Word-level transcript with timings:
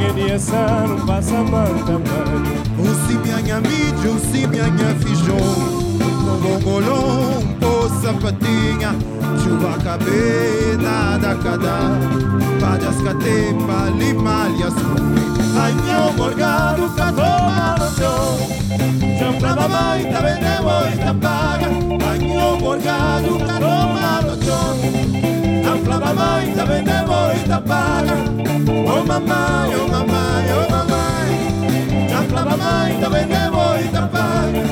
ngediyesaru 0.00 0.96
pasamantamani 1.06 2.52
usimyanya 2.80 3.60
midjo 3.60 4.10
usimyanya 4.16 4.88
fijo 5.00 5.40
ngongolo 6.40 7.00
o 7.60 8.12
patinha 8.22 8.94
chuva 9.40 9.76
cabena 9.84 11.18
da 11.22 11.34
cada 11.42 11.76
palhas 12.60 12.98
cate 13.04 13.54
pali 13.66 14.12
malhas 14.14 14.74
Anyo 15.64 16.12
morgado 16.16 16.88
catoma 16.96 17.76
no 17.78 17.88
seu 17.96 18.22
Champra 19.18 19.54
mamãe 19.54 20.04
tá 20.12 20.20
vendeu 20.24 20.68
e 20.92 20.96
tá 21.04 21.14
paga 21.14 21.68
Anyo 22.10 22.56
morgado 22.60 23.38
catoma 23.46 24.22
no 24.22 24.34
seu 24.44 25.09
já 25.70 25.76
flava 25.76 26.12
mãe, 26.12 26.52
tá 26.52 26.64
vendendo 26.64 27.12
e 27.32 27.48
tá 27.48 27.60
paga. 27.60 28.16
Oh 28.88 29.04
mamãe, 29.06 29.76
oh 29.76 29.88
mamãe, 29.88 30.46
oh 30.52 30.68
mamãe. 30.68 32.08
Já 32.08 32.22
flava 32.24 32.56
mãe, 32.56 33.00
tá 33.00 33.08
vendendo 33.08 33.56
e 33.78 33.88
tá 33.88 34.02
paga. 34.08 34.64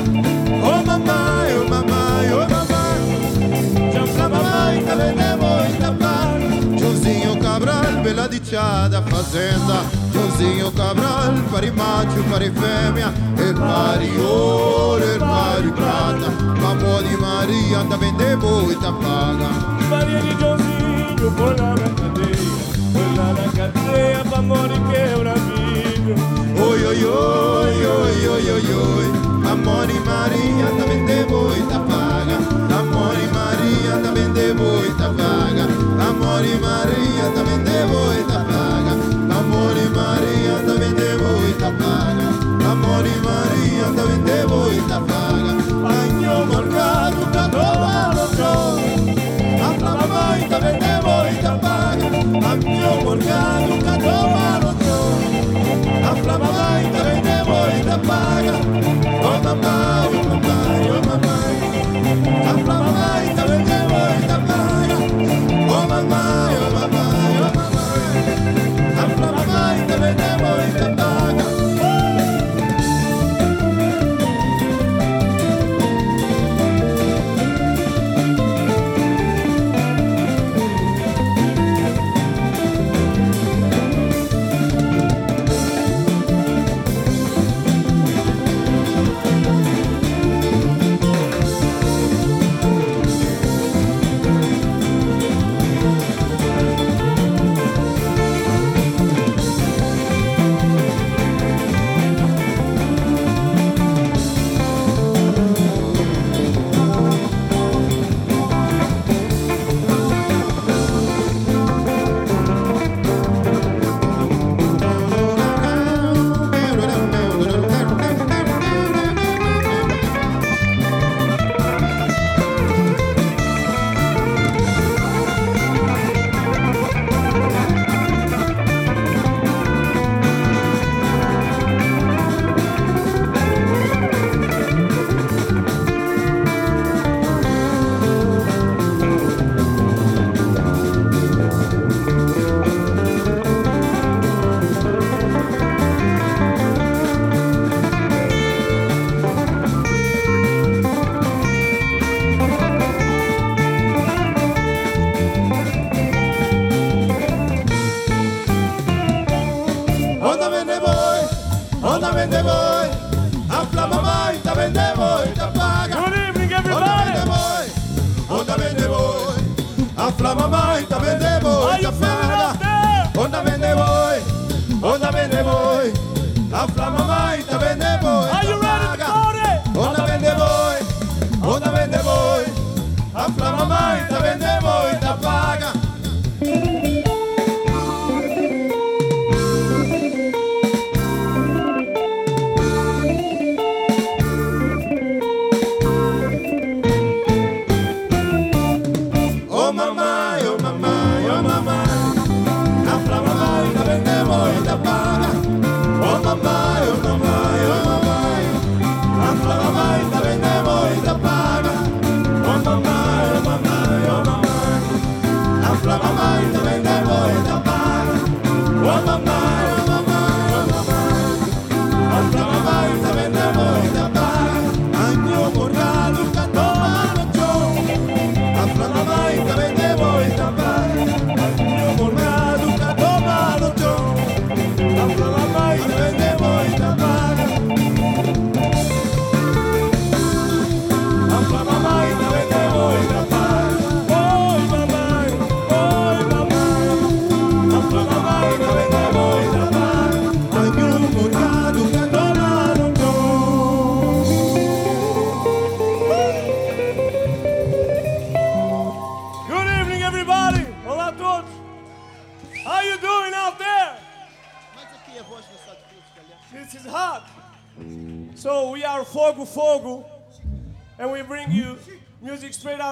Oh 0.61 0.85
mamãe, 0.85 1.55
oh 1.55 1.69
mamãe, 1.69 2.33
oh 2.33 2.45
mamãe. 2.49 3.93
Já 3.93 4.05
flava 4.07 4.43
mãe, 4.43 4.83
tá 4.83 4.95
vendendo 4.95 5.45
e 5.69 5.73
tá 5.79 5.93
paga. 5.93 6.77
Josinho 6.77 7.39
Cabral, 7.39 8.03
pela 8.03 8.27
dichada 8.27 9.01
fazenda. 9.03 9.85
Josinho 10.11 10.69
Cabral, 10.73 11.31
pari 11.49 11.71
macho, 11.71 12.21
pari 12.29 12.51
fêmea. 12.51 13.13
El 13.37 13.53
pari 13.53 14.17
ouro, 14.19 15.01
el 15.01 15.19
pari 15.19 15.71
prata. 15.71 16.29
Mamô 16.61 17.01
de 17.03 17.15
Maria, 17.15 17.85
tá 17.89 17.95
vendendo 17.95 18.69
e 18.69 18.75
tá 18.75 18.91
paga. 18.91 19.47
Maria 19.89 20.19
de 20.19 20.31
Josinho 20.41 20.68
vidro, 21.19 21.29
vou 21.31 21.47
lá 21.47 21.75
na 21.75 21.89
cadeia, 21.89 22.37
vou 22.93 23.15
lá 23.17 23.33
na 23.33 23.51
cadeia 23.51 24.25
pra 24.25 24.41
morrer 24.41 24.79
quebra 24.89 25.33
vidro. 25.33 26.15
Oi, 26.61 26.85
oi, 26.85 27.05
oi, 27.05 27.85
oi, 27.85 28.27
oi, 28.27 28.51
oi, 28.51 28.73
oi, 28.73 29.07
amor 29.51 29.89
e 29.89 29.99
Maria 29.99 30.67
também 30.77 31.05
tem 31.05 31.25
muita 31.25 31.79
paga. 31.79 32.37
Amor 32.79 33.15
e 33.15 33.27
Maria 33.33 33.97
também 34.03 34.33
tem 34.33 34.53
muita 34.53 35.09
paga. 35.09 35.67
Amor 36.09 36.45
e 36.45 36.59
Maria 36.59 37.31
também 37.35 37.63
tem 37.63 37.85
muita 37.87 38.39
paga. 38.39 38.93
Amor 39.37 39.75
e 39.75 39.89
Maria 39.89 40.55
também 40.65 40.93
tem 40.93 41.17
muita 41.17 41.71
paga. 41.71 42.25
Amor 42.71 43.05
e 43.05 43.19
Maria 43.19 43.85
também 43.95 44.21
tem 44.23 44.45
muita 44.47 44.99
paga. 45.01 45.51
Año 45.89 46.45
marcado, 46.45 47.25
canoa, 47.33 48.13
los 48.13 48.31
dos. 48.31 48.99
Hasta 49.61 49.89
la 49.89 50.07
mãe 50.07 50.47
também 50.47 50.79
tem 50.79 50.88
Bye. 52.31 52.69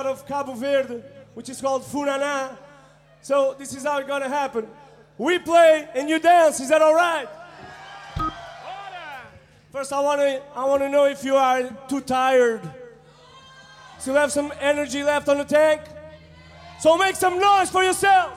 out 0.08 0.14
of 0.14 0.26
Cabo 0.26 0.54
Verde, 0.54 1.04
which 1.34 1.50
is 1.50 1.60
called 1.60 1.84
Funaná. 1.84 2.56
So 3.22 3.56
this 3.60 3.76
is 3.76 3.84
how 3.84 3.98
it's 4.00 4.08
gonna 4.08 4.30
happen. 4.30 4.68
We 5.18 5.40
play 5.40 5.88
and 5.94 6.10
you 6.10 6.20
dance. 6.20 6.60
Is 6.60 6.70
that 6.70 6.82
all 6.82 6.96
right? 6.96 7.28
First, 9.72 9.92
I 9.92 10.00
want 10.00 10.22
to 10.22 10.42
I 10.56 10.66
want 10.66 10.82
to 10.82 10.90
know 10.90 11.06
if 11.06 11.24
you 11.24 11.36
are 11.36 11.70
too 11.90 12.02
tired. 12.02 12.62
Still 14.00 14.16
have 14.16 14.32
some 14.32 14.54
energy 14.62 15.04
left 15.04 15.28
on 15.28 15.40
the 15.40 15.46
tank. 15.46 15.82
So 16.80 16.98
make 16.98 17.16
some 17.16 17.40
noise 17.40 17.70
for 17.70 17.84
yourself. 17.84 18.37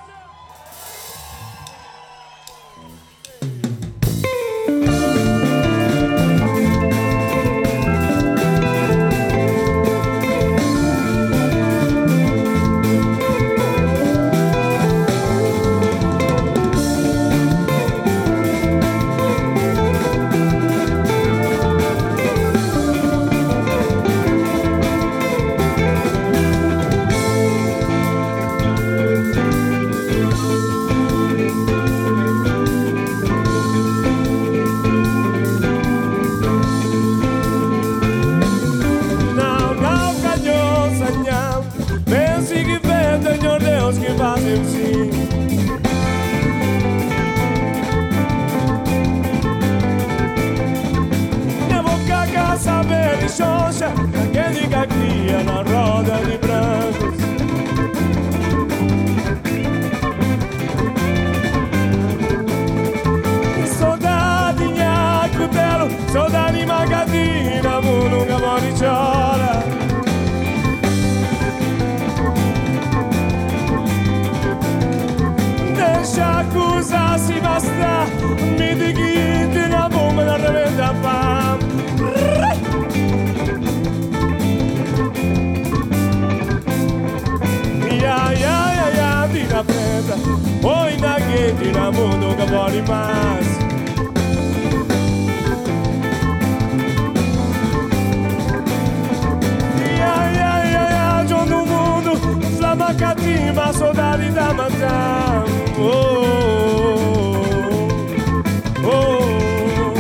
sentir 91.51 91.77
amor 91.77 92.17
nunca 92.17 92.47
pode 92.47 92.83
mais. 92.83 93.47
Ai, 100.03 100.39
ai, 100.39 100.75
ai, 100.77 101.25
de 101.25 101.31
João 101.31 101.47
do 101.47 101.67
mundo, 101.67 102.17
Flama 102.57 102.95
Catimba, 102.95 103.73
saudade 103.73 104.31
da 104.31 104.53
matá. 104.53 105.45
Oh, 105.79 105.83
oh, 107.65 107.89
oh. 108.85 108.89
oh. 108.89 109.95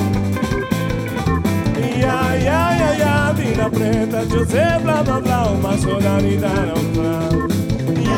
Ai, 1.76 2.47
ai, 2.47 2.49
ai, 2.49 3.02
ai, 3.02 3.35
Vila 3.35 3.71
Preta, 3.71 4.26
José, 4.28 4.78
blá, 4.83 5.02
blá, 5.02 5.21
blá, 5.21 5.42
uma 5.49 5.76
saudade 5.78 6.37
da 6.37 6.49
matá. 6.49 7.50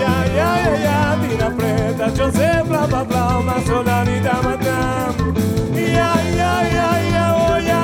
ai, 0.03 0.39
ai, 0.39 0.87
ai, 0.87 1.29
tira 1.29 1.51
preta, 1.51 2.11
José, 2.17 2.63
blá, 2.67 2.87
blá, 2.87 3.05
blá, 3.05 3.39
uma 3.39 3.61
solanita 3.63 4.35
madame. 4.43 5.33
Ia, 5.75 6.11
ia, 6.37 6.53
ia, 6.75 6.89
ia, 7.11 7.27
oi, 7.35 7.63
ia, 7.65 7.81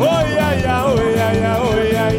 oi, 0.00 0.28
ia, 0.62 0.84
oi, 0.86 1.14
ia, 1.40 1.52
oi, 1.60 2.13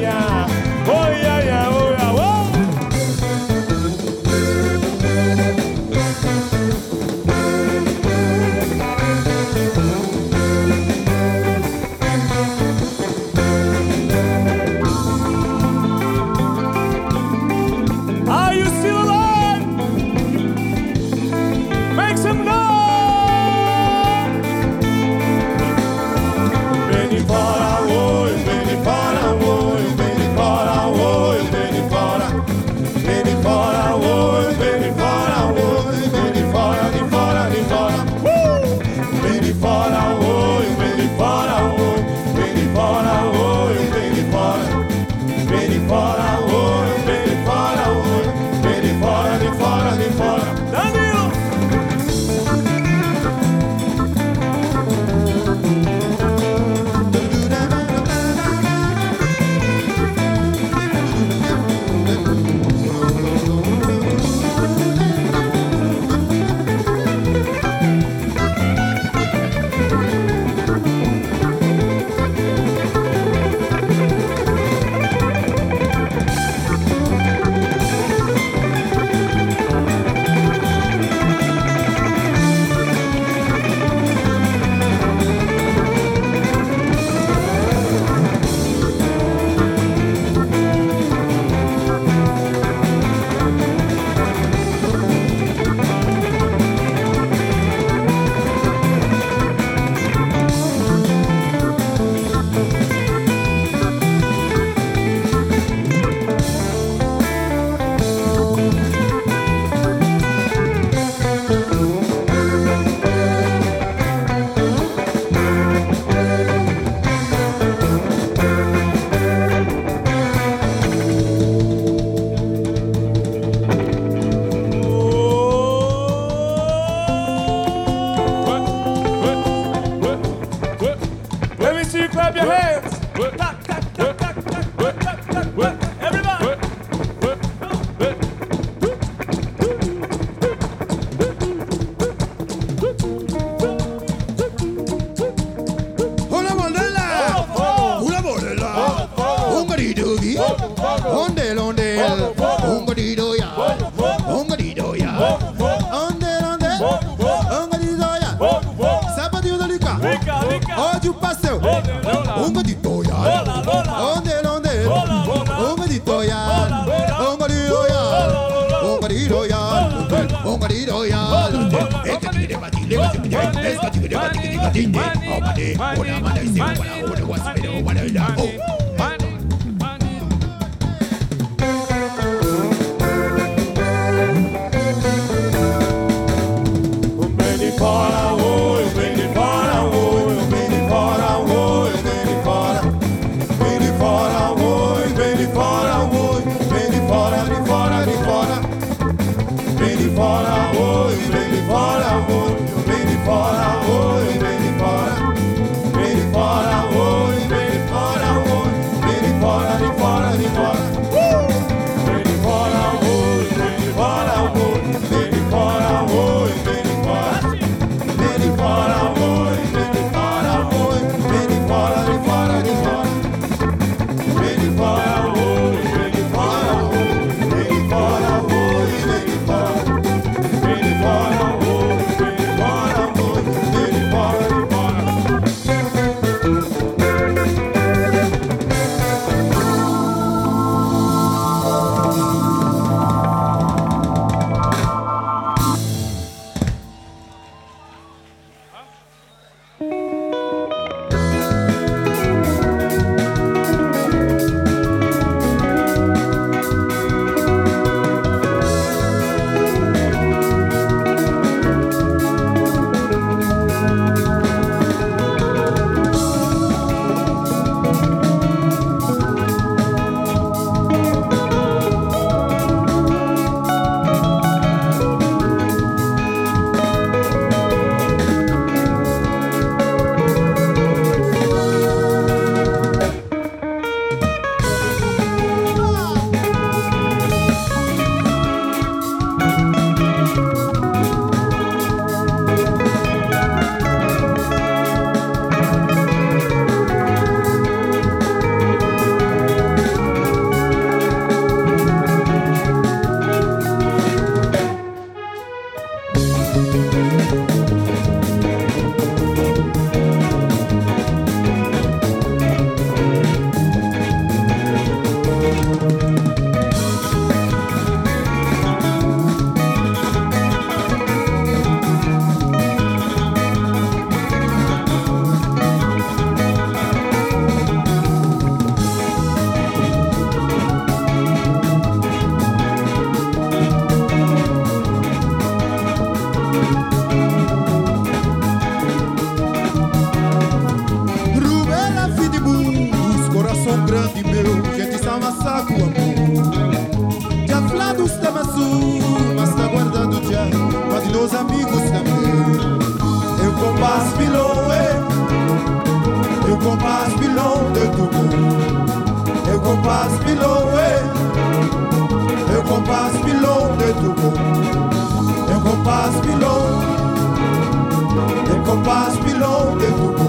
compas 368.85 369.17
pilon 369.17 369.77
de 369.79 369.87
tubo. 369.97 370.25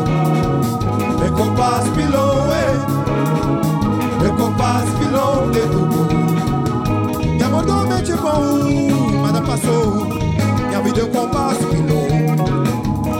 É 1.22 1.30
compas 1.30 1.88
pilon, 1.90 2.52
é. 2.52 2.64
Me 4.22 4.28
compas 4.38 4.88
pilon 4.98 5.50
de 5.50 5.60
tu 5.72 5.82
Minha 7.34 7.62
do 7.62 7.86
mete 7.86 8.14
bom, 8.14 9.20
manda 9.20 9.42
passou. 9.42 10.06
Minha 10.68 10.80
vida 10.80 11.02
é 11.02 11.06
compas 11.06 11.58
pilon. 11.58 12.08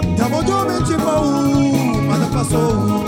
Minha 0.05 0.29
mandou 0.31 0.65
mete 0.65 0.97
bom, 0.97 2.07
manda 2.09 2.27
passou. 2.33 3.06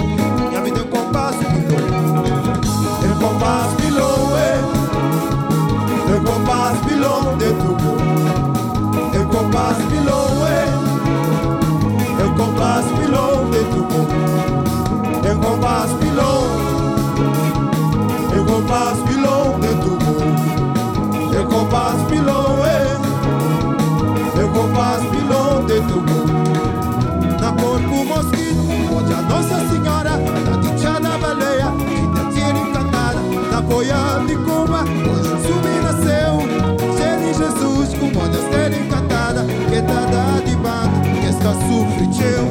suffrigeu 42.19 42.45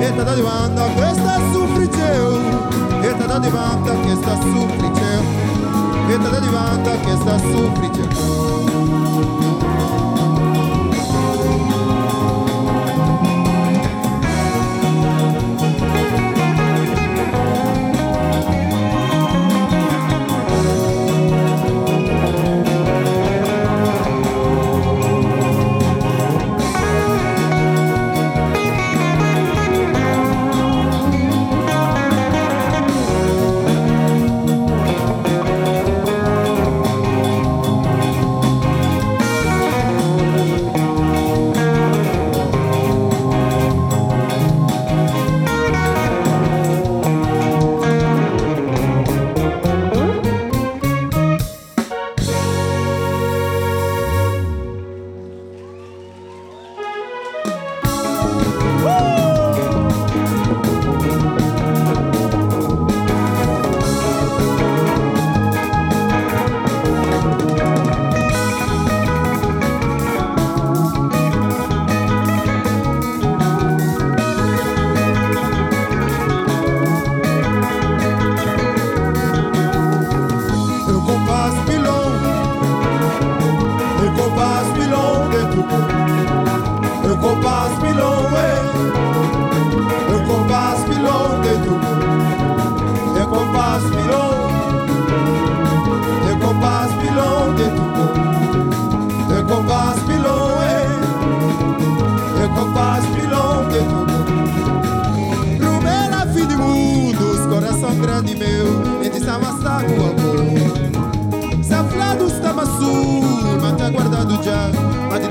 e 0.00 0.12
t'ha 0.14 0.24
da 0.24 0.34
dimanda 0.34 0.88
che 0.94 1.14
sta 1.14 1.38
suffrigeu 1.52 2.40
e 3.02 3.16
t'ha 3.16 3.26
da 3.26 3.38
dimanda 3.38 3.92
che 4.00 4.14
sta 4.16 4.34
suffrigeu 4.36 5.22
e 6.08 6.18
t'ha 6.18 6.28
da 6.30 6.40
dimanda 6.40 6.90
che 7.00 7.16
sta 7.16 7.38
suffrigeu 7.38 8.77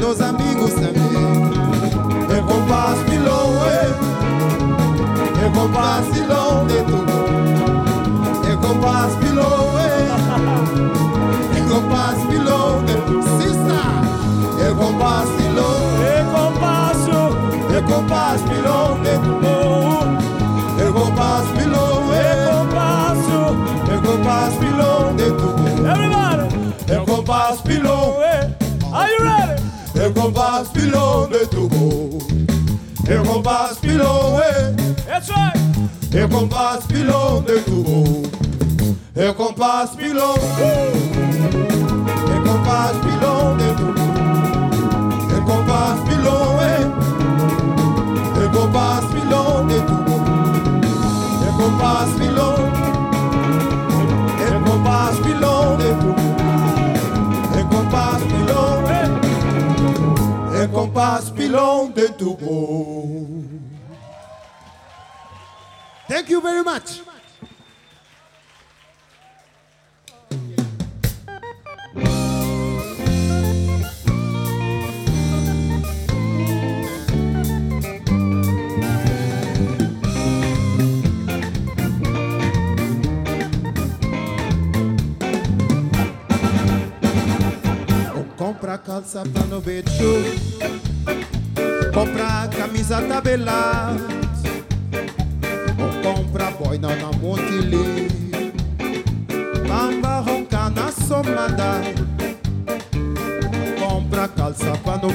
meus 0.08 0.22
amigos 0.22 0.74
também. 0.74 1.12
Eu 2.34 2.44
é. 3.66 3.92
eu 5.44 5.52
compartilhou 5.52 6.66
de 6.66 6.82
tudo. 6.84 7.12
Eu 8.50 8.58
é. 9.78 10.08
eu 11.60 11.64
compartilhou 11.68 12.84
de 12.84 12.96
tudo. 13.06 13.24
Sister, 13.38 14.66
eu 14.66 14.76
compartilhou, 14.78 15.76
eu 16.16 16.26
compasso, 16.32 17.12
eu 17.74 17.84
compartilhou 17.84 18.98
de 19.00 19.12
tudo. 19.26 19.37
compass 30.34 30.70
below 30.74 31.26
the 31.28 31.46
Togo. 31.46 32.20
Here 33.08 33.24
compass 33.24 33.80
below, 33.80 34.42
hey. 34.42 34.76
Eh. 34.78 34.94
That's 35.06 35.30
right. 35.30 35.56
Here 36.12 36.28
compass 36.28 36.86
Thank 66.08 66.30
you 66.30 66.42
very 66.42 66.64
much. 66.64 67.02
Compra 88.38 88.78
calça 88.78 89.24
pra 89.24 89.44
no 89.44 89.60
beijo 89.60 90.37
camisa 93.48 93.56
tabelada 93.56 94.08
Compra 96.04 96.52
boina 96.52 96.96
na 96.96 97.12
Montili 97.18 98.08
Bamba 99.68 100.20
ronca 100.20 100.70
na 100.70 100.92
somada. 100.92 101.82
Compra 103.80 104.28
calça 104.28 104.72
pra 104.84 104.98
no 104.98 105.10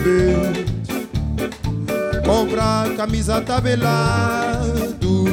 Compra 2.25 2.95
camisa 2.97 3.41
tabelado. 3.41 5.25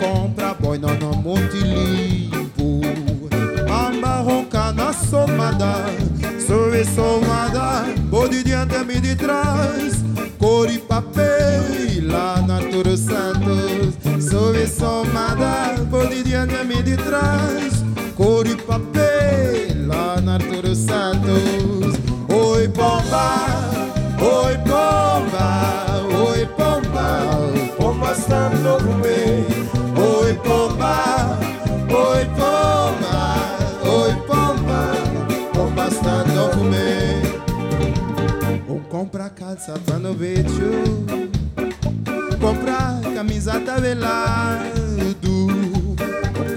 Compra 0.00 0.54
boina 0.54 0.88
na 0.94 1.12
Monte 1.16 1.58
Limpo 1.58 2.80
Bamba 3.66 4.20
ronca 4.20 4.72
na 4.72 4.92
somada. 4.92 5.86
Sou 6.46 6.74
e 6.74 6.84
somada 6.84 7.84
Bode 8.10 8.42
diante 8.42 8.74
e 8.76 9.00
de 9.00 9.14
trás. 9.16 10.04
Cor 10.38 10.70
e 10.70 10.78
papel 10.78 11.37
Lá 12.00 12.42
na 12.46 12.58
Toro 12.58 12.96
Santos. 12.96 13.94
Sou 14.28 14.54
e 14.54 14.66
somada 14.66 15.74
Bode 15.90 16.22
diante 16.22 16.54
e 16.54 16.82
de 16.82 16.96
trás. 16.96 17.84
Cor 18.16 18.46
e 18.46 18.56
papel 18.56 19.86
Lá 19.86 20.20
na 20.20 20.38
Toro 20.38 20.74
Santos. 20.74 21.98
Oi 22.30 22.68
bomba 22.68 23.70
Oi 24.20 24.56
bomba 24.58 26.02
Oi 26.28 26.44
bomba 26.56 27.76
Bomba 27.78 28.12
está 28.12 28.50
no 28.50 28.76
comer 28.76 29.46
Oi 29.96 30.32
bomba 30.34 31.38
Oi 31.90 32.24
bomba 32.36 33.24
Oi 33.88 34.12
bomba 34.26 34.92
Bomba 35.54 35.88
está 35.88 36.24
no 36.24 36.50
comer 36.50 37.38
compra 38.88 39.28
calça 39.28 39.74
pra 39.84 39.98
no 39.98 40.14
vejo 40.14 41.27
Compra 42.48 42.98
camisa 43.14 43.60
tavelado 43.60 44.70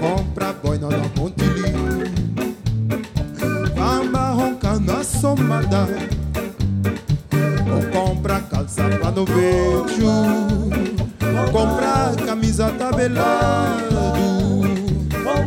compra 0.00 0.54
boina 0.54 0.88
na 0.88 0.96
Montili 1.14 1.70
Bamba 3.76 4.30
ronca 4.30 4.80
na 4.80 5.04
somada. 5.04 5.86
Ou 7.74 7.82
compra 7.92 8.40
calça 8.40 8.88
pra 8.88 9.10
no 9.10 9.26
vejo 9.26 10.08
Compra 11.52 12.24
camisa 12.24 12.72
tabelado 12.78 13.94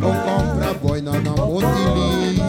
Ou 0.00 0.14
compra 0.14 0.74
boina 0.80 1.10
na 1.10 1.30
Montili 1.32 2.40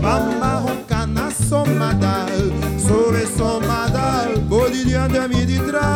ronca 0.00 1.06
na 1.06 1.30
somada. 1.30 2.26
Sobre 2.78 3.26
somada. 3.26 4.06
Bode 4.48 4.84
diante 4.84 5.18
a 5.18 5.28
mim 5.28 5.44
de 5.44 5.58
trás 5.60 5.95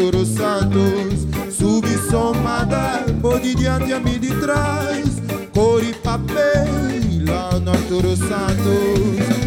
Arturo 0.00 0.24
Santos. 0.24 1.26
Subi 1.54 1.94
somada 2.10 3.04
Bode 3.20 3.54
diante 3.54 3.92
a 3.92 4.00
mim 4.00 4.18
de 4.18 4.28
trás. 4.40 5.20
Cor 5.52 5.84
e 5.84 5.92
papel 5.92 6.66
Lá 7.28 7.60
na 7.60 7.72
Arturo 7.72 8.16
Santos 8.16 9.39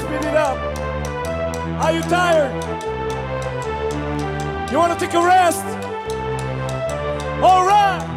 speed 0.00 0.24
it 0.30 0.36
up. 0.36 0.58
Are 1.82 1.92
you 1.92 2.02
tired? 2.02 2.54
You 4.70 4.78
want 4.78 4.98
to 4.98 4.98
take 5.04 5.14
a 5.14 5.24
rest? 5.24 5.64
All 7.42 7.66
right. 7.66 8.07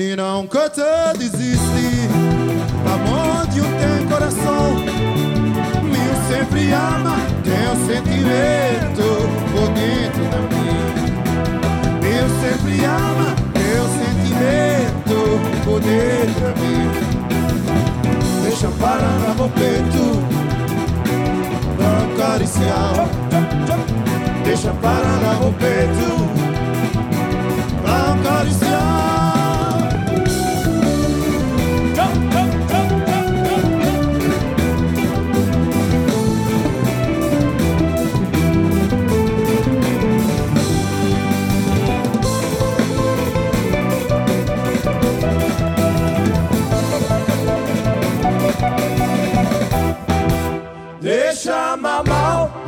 E 0.00 0.16
não 0.16 0.46
canta, 0.46 1.12
desiste. 1.18 2.08
Aonde 2.88 3.60
um 3.60 3.64
tem 3.64 4.06
coração, 4.08 4.76
Mil 5.82 6.14
sempre 6.30 6.72
ama, 6.72 7.18
tem 7.44 7.68
o 7.68 7.72
um 7.72 7.86
sentimento 7.86 9.04
por 9.52 9.68
dentro 9.74 10.24
de 10.30 10.54
mim. 10.54 10.72
Deus 12.00 12.32
sempre 12.40 12.74
ama, 12.86 13.36
tem 13.52 13.74
o 13.76 13.84
um 13.84 13.88
sentimento 13.98 15.18
por 15.62 15.78
dentro 15.80 16.54
de 16.54 16.60
mim. 16.62 16.88
Deixa 18.44 18.68
parar 18.68 19.34
no 19.36 19.46
peito, 19.50 20.04
pra 21.76 22.24
acariciar. 22.24 23.08
Deixa 24.42 24.72
parar 24.72 25.36
no 25.38 25.52
peito, 25.52 26.08
pra 27.82 28.14
acariciar. 28.14 28.71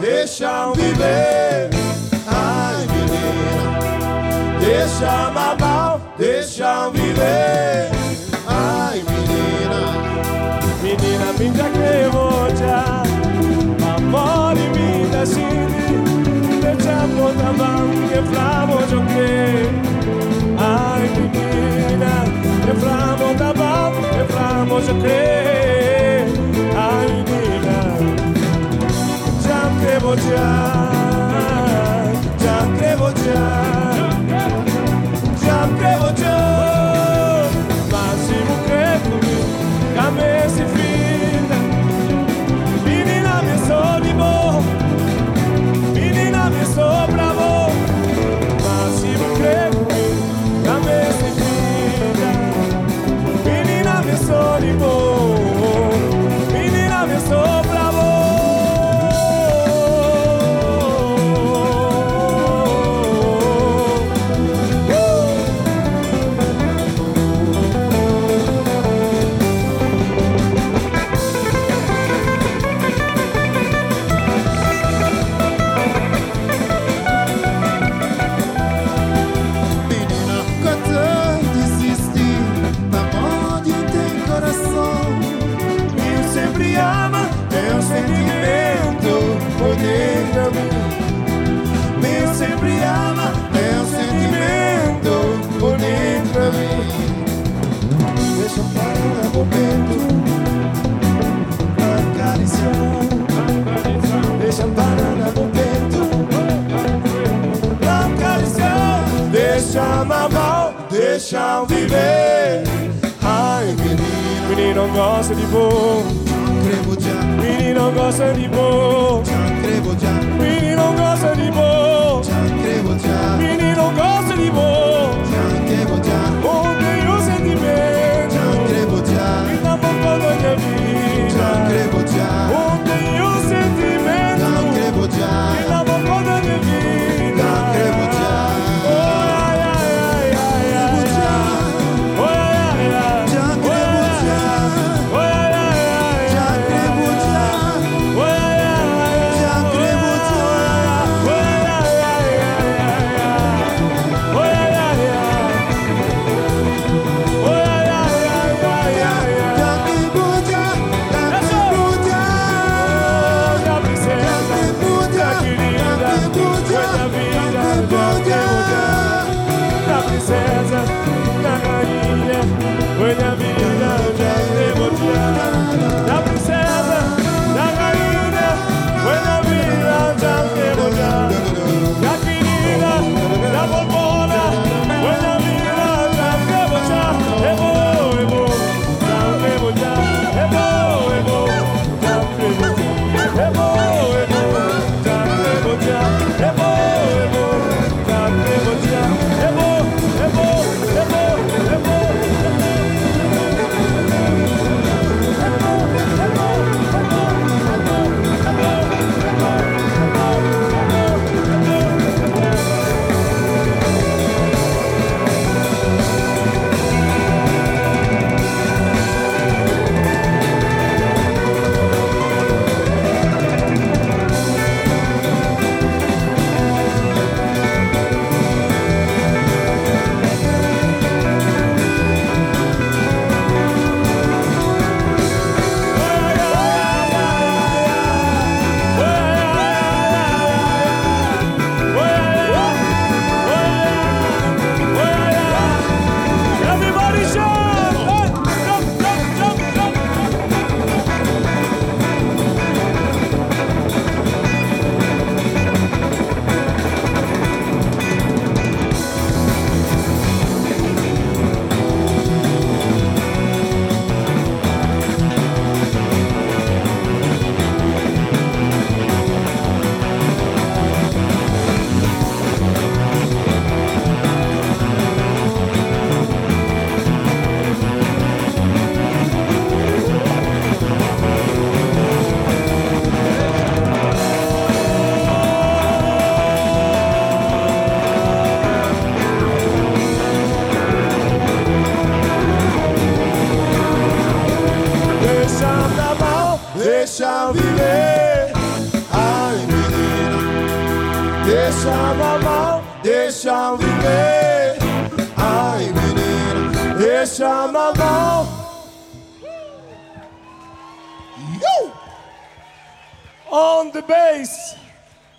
Deixa 0.05 0.71
viver. 0.73 1.71
ai 2.27 2.87
menina. 2.93 4.61
Deixa 4.61 5.31
mamar, 5.31 5.99
deixa 6.19 6.91
viver. 6.91 7.89
ai 8.47 9.03
menina. 9.09 9.81
Menina, 10.83 11.33
minha 11.39 11.71
cremocha, 11.71 13.03
amor 13.97 14.55
e 14.59 14.69
me 14.77 15.27
sim. 15.27 15.41
Deixa 16.61 17.07
botar 17.17 17.53
mão 17.55 17.89
que 18.07 18.21
flamo 18.31 18.87
de 18.87 18.97
o 18.97 19.07
quê, 19.07 19.71
Ai 20.59 21.09
menina, 21.17 22.13
que 22.63 22.79
flamo 22.79 23.35
da 23.39 23.55
mão, 23.55 23.93
que 24.13 24.33
flamo 24.33 24.83
joguei. 24.83 25.94
atrevo 30.05 30.17
ya, 30.31 30.49
ya 32.45 32.59
atrevo 32.59 33.09
ya, 33.27 33.41
ya 35.47 35.63
atrevo 35.65 36.09
ya. 36.23 36.64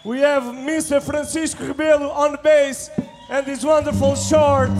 We 0.05 0.19
have 0.19 0.43
Mr. 0.43 1.01
Francisco 1.01 1.73
Rebelo 1.73 2.11
on 2.15 2.37
bass 2.43 2.91
and 3.27 3.45
his 3.47 3.65
wonderful 3.65 4.15
shorts. 4.15 4.71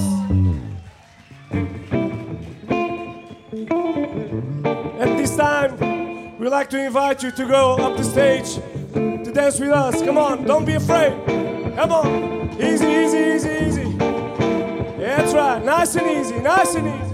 At 5.00 5.18
this 5.18 5.36
time, 5.36 6.38
we'd 6.38 6.50
like 6.50 6.70
to 6.70 6.86
invite 6.86 7.24
you 7.24 7.32
to 7.32 7.46
go 7.48 7.76
up 7.78 7.98
the 7.98 8.04
stage 8.04 8.56
to 8.94 9.32
dance 9.34 9.60
with 9.60 9.72
us. 9.72 10.00
Come 10.04 10.20
on, 10.20 10.46
don't 10.46 10.64
be 10.64 10.76
afraid. 10.76 11.14
Come 11.76 11.92
on, 11.92 12.62
easy, 12.62 12.86
easy, 12.86 13.18
easy, 13.18 13.50
easy. 13.66 13.98
That's 14.98 15.34
right, 15.34 15.64
nice 15.66 15.96
and 15.96 16.08
easy, 16.08 16.40
nice 16.40 16.76
and 16.76 16.88
easy. 16.88 17.05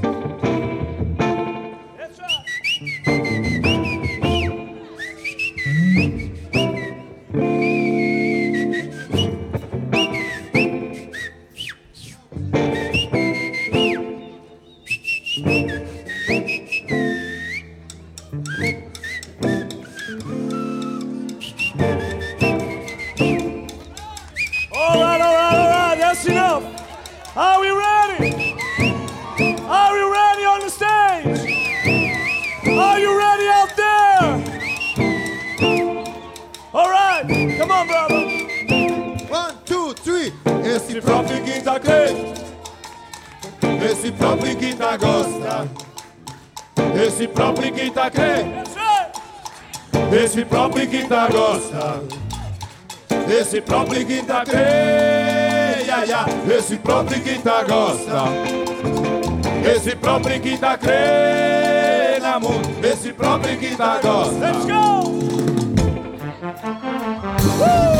Esse 53.51 53.59
próprio 53.59 54.05
crê. 54.45 55.83
Ya, 55.85 56.05
ya. 56.05 56.25
Esse 56.57 56.77
próprio 56.77 57.21
quinta 57.21 57.61
gosta. 57.65 58.23
Esse 59.69 59.93
próprio 59.93 60.39
quinta 60.39 60.77
crê. 60.77 62.17
Na 62.21 62.39
mundo. 62.39 62.69
Esse 62.81 63.11
próprio 63.11 63.57
quinta 63.59 63.99
gosta. 64.01 64.39
Let's 64.39 64.63
go. 64.63 65.01
É 67.67 67.90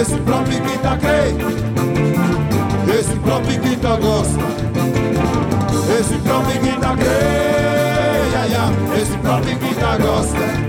Esse 0.00 0.16
próprio 0.18 0.62
que 0.62 0.78
tá 0.78 0.96
crê. 0.96 1.34
Esse 2.96 3.16
próprio 3.16 3.60
que 3.60 3.76
tá 3.76 3.96
gosta. 3.96 4.38
Esse 5.98 6.14
próprio 6.18 6.60
que 6.60 6.80
tá 6.80 6.96
crê. 6.96 7.38
Esse 9.02 9.18
próprio 9.18 9.58
tá 9.74 9.96
gosta 9.98 10.67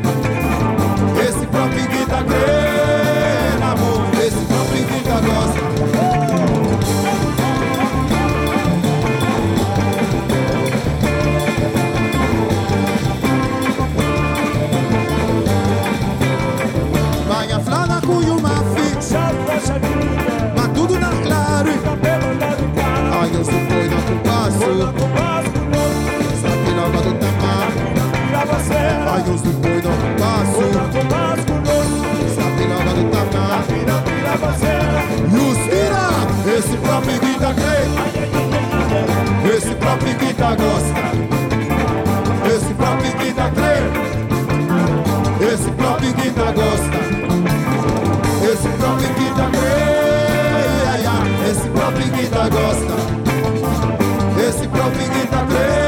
Esse 39.56 39.74
próprio 39.76 40.16
tá 40.34 40.56
gosta 40.56 41.00
Esse 42.45 42.74
próprio 42.76 43.12
que 43.14 43.34
tá 43.34 43.50
Esse 45.41 45.72
próprio 45.72 46.14
tá 46.32 46.52
gosta 46.52 47.00
Esse 48.52 48.70
próprio 48.78 49.10
que 49.16 49.30
tá. 49.36 49.50
Esse 51.50 51.70
próprio 51.70 52.12
tá 52.28 52.50
gosta 52.50 52.93
Esse 54.47 54.68
próprio 54.68 55.10
que 55.10 55.28
tá 55.28 55.78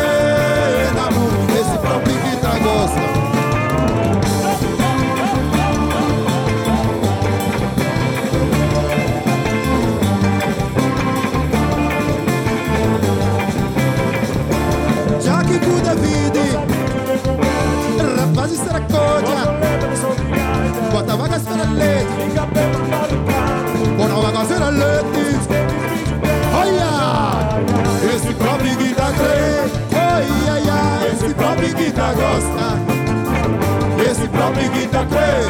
Esse 34.10 34.28
próprio 34.28 34.70
tá 34.88 35.06
crê 35.06 35.42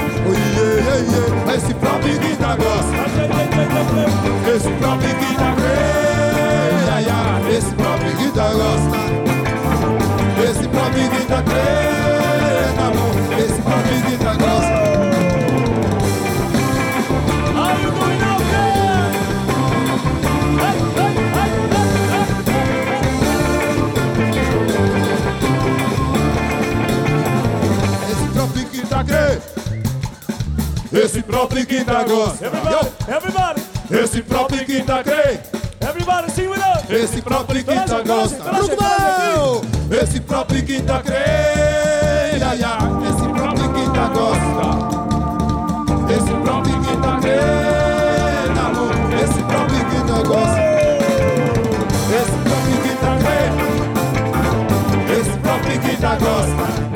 Esse 1.55 1.73
próprio 1.73 2.19
tá 2.37 2.55
gosta. 2.55 2.97
Esse 4.55 4.69
próprio 4.79 5.13
tá 5.35 5.55
crê 5.57 5.91
Esse 7.57 7.71
próprio 7.75 8.15
que 8.17 8.31
tá 8.31 8.49
gosta. 8.53 8.97
Esse 10.49 10.67
próprio 10.69 11.09
que 11.09 11.25
tá 11.25 11.41
Esse 31.11 31.21
próprio 31.23 31.65
que 31.65 31.83
tá 31.83 32.03
gosta. 32.03 32.45
Everybody, 32.45 32.89
everybody. 33.09 33.61
Esse 33.91 34.21
próprio 34.21 34.65
que 34.65 34.81
tá 34.81 35.03
crê. 35.03 35.41
Everybody 35.85 36.31
sing 36.31 36.47
with 36.47 36.59
us. 36.59 36.89
Esse 36.89 37.21
próprio 37.21 37.61
que 37.61 37.75
tá 37.75 38.01
gosta. 38.01 38.41
Grupo 38.41 38.77
Esse 39.93 40.21
próprio 40.21 40.63
que 40.63 40.81
tá 40.81 41.01
crê. 41.03 41.17
Yeah, 42.37 42.53
yeah. 42.53 42.79
Esse 43.09 43.27
próprio 43.27 43.73
que 43.73 43.89
tá 43.91 44.07
gosta. 44.07 44.61
Esse 46.13 46.33
próprio 46.33 46.81
quinta 46.81 47.01
tá 47.01 47.19
crê. 47.19 47.41
Na 48.55 48.69
lua. 48.69 48.93
Esse 49.21 49.43
próprio 49.43 49.85
que 49.89 49.99
tá 50.07 50.23
gosta. 50.23 50.61
Esse 52.15 52.37
próprio 52.47 52.77
que 52.83 52.95
tá 53.01 53.17
crê. 53.19 53.39
Esse 55.19 55.35
próprio 55.39 55.75
que 55.81 55.91
tá 55.97 56.15
gosta. 56.15 56.90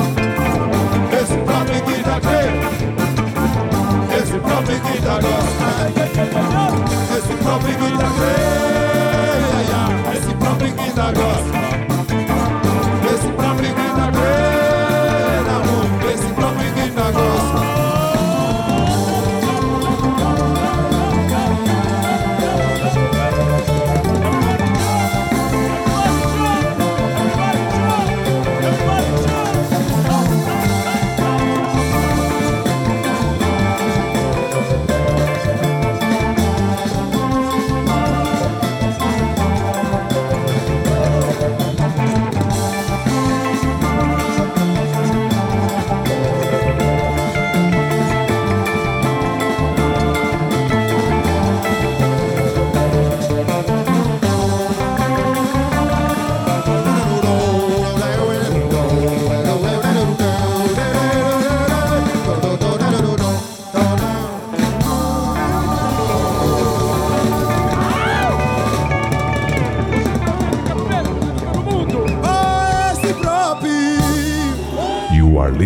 Gosta. 5.95 7.17
Esse 7.17 7.35
próprio 7.37 7.77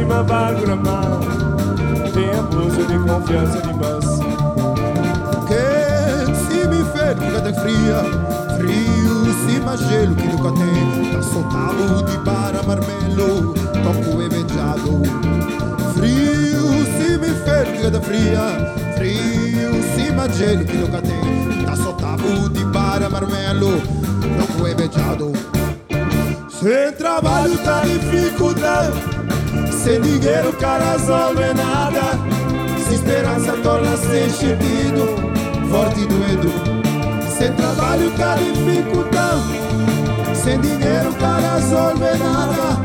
Cima 0.00 0.22
bagramar. 0.22 1.20
Tem 2.14 2.30
abuso 2.38 2.84
de 2.86 2.98
confiança 3.06 3.60
demais. 3.60 4.18
Quem 5.46 6.34
se 6.34 6.66
me 6.68 6.84
fede, 6.92 7.20
cada 7.32 7.52
fria, 7.52 8.02
frio, 8.56 9.34
cima 9.46 9.76
gelo 9.76 10.16
que 10.16 10.26
nunca 10.26 10.52
tem. 10.52 11.12
Tá 11.12 11.22
soltado 11.22 12.04
de 12.04 12.18
bara 12.18 12.62
marmelo, 12.62 13.54
toco 13.54 14.22
evejado. 14.22 15.02
Frio, 15.94 16.84
se 16.96 17.18
me 17.18 17.28
fede, 17.44 17.82
cada 17.82 18.00
fria, 18.00 18.74
frio, 18.96 19.82
cima 19.94 20.28
gelo 20.30 20.64
que 20.64 20.76
nunca 20.78 21.02
tem. 21.02 21.64
Tá 21.66 21.76
soltado 21.76 22.48
de 22.48 22.64
bara 22.64 23.08
marmelo, 23.10 23.82
toco 24.38 24.66
evejado. 24.66 25.32
Sem 26.48 26.92
trabalho 26.92 27.56
tá 27.64 27.80
dificuldade, 27.80 29.09
sem 29.82 29.98
dinheiro 30.02 30.50
o 30.50 30.52
cara 30.54 30.92
resolve 30.92 31.54
nada. 31.54 32.18
Se 32.86 32.94
esperança 32.94 33.52
torna-se 33.62 34.30
sentido, 34.30 35.06
forte 35.70 36.00
e 36.00 36.06
doendo. 36.06 36.50
Sem 37.30 37.52
trabalho 37.54 38.10
tá 38.10 38.36
dificuldade, 38.36 39.60
sem 40.34 40.60
dinheiro 40.60 41.10
o 41.10 41.14
cara 41.14 41.54
resolve 41.54 42.18
nada. 42.18 42.76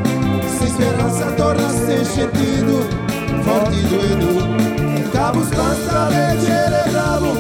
Se 0.58 0.66
esperança 0.66 1.26
torna-se 1.36 2.06
sentido, 2.06 2.88
forte 3.44 3.78
e 3.78 3.84
doendo. 3.88 5.12
Cabos 5.12 5.50
basta 5.50 6.10
leggere 6.10 6.92
bravo, 6.92 7.34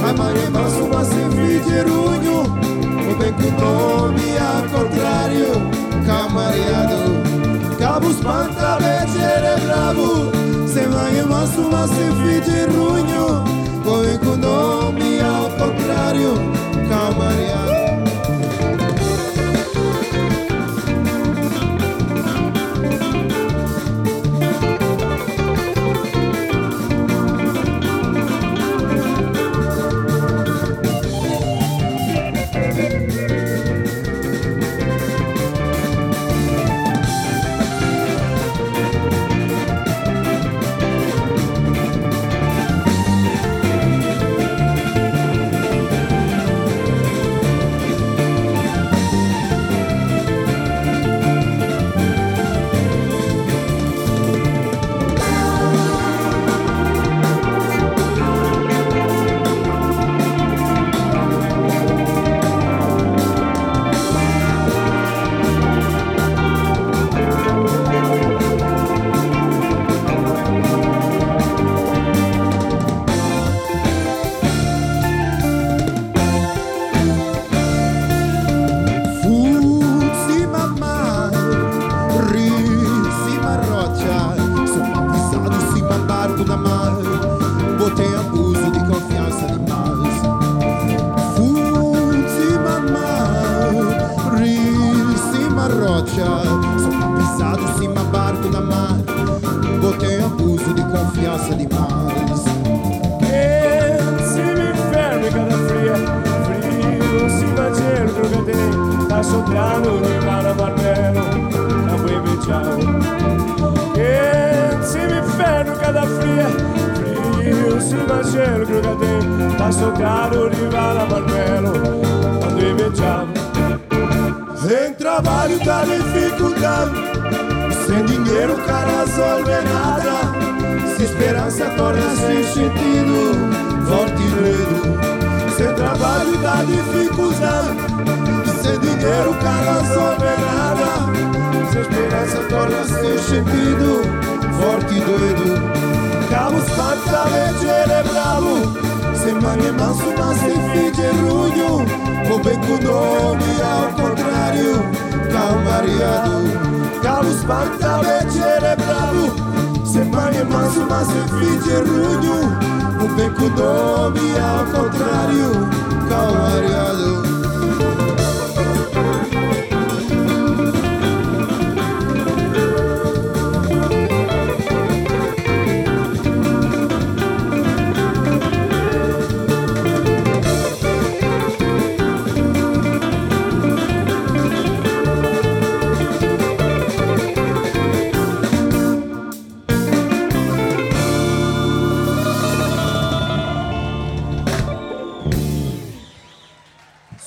mas 0.00 0.16
mani 0.16 0.50
manso 0.50 0.88
ma 0.88 1.04
se 1.04 1.14
figerugno. 1.34 2.42
O 3.10 3.16
bem 3.16 3.32
com 3.32 3.50
nome 3.60 4.38
ao 4.38 4.62
contrário, 4.68 5.48
camariado. 6.06 7.23
Vamos 8.04 8.20
planta 8.20 8.76
leggere 8.80 9.56
bravo 9.64 10.30
Se 10.66 10.86
vai 10.88 11.24
ma 11.26 11.46
su 11.46 11.62
ma 11.70 11.86
se 11.86 12.10
fige 12.20 12.66
rugno 12.66 13.42
con 13.82 14.18
condomi 14.22 15.20
al 15.20 15.56
contrario 15.56 16.34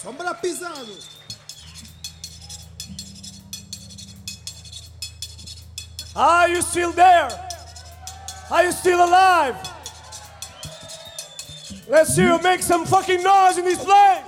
Sombra 0.08 0.34
pisado. 0.34 0.88
Are 6.16 6.48
you 6.48 6.62
still 6.62 6.94
there? 6.94 7.28
Are 8.50 8.64
you 8.64 8.72
still 8.72 9.04
alive? 9.04 9.58
Let's 11.90 12.16
see 12.16 12.22
you 12.22 12.42
make 12.42 12.62
some 12.62 12.86
fucking 12.86 13.22
noise 13.22 13.58
in 13.58 13.66
this 13.66 13.84
place. 13.84 14.27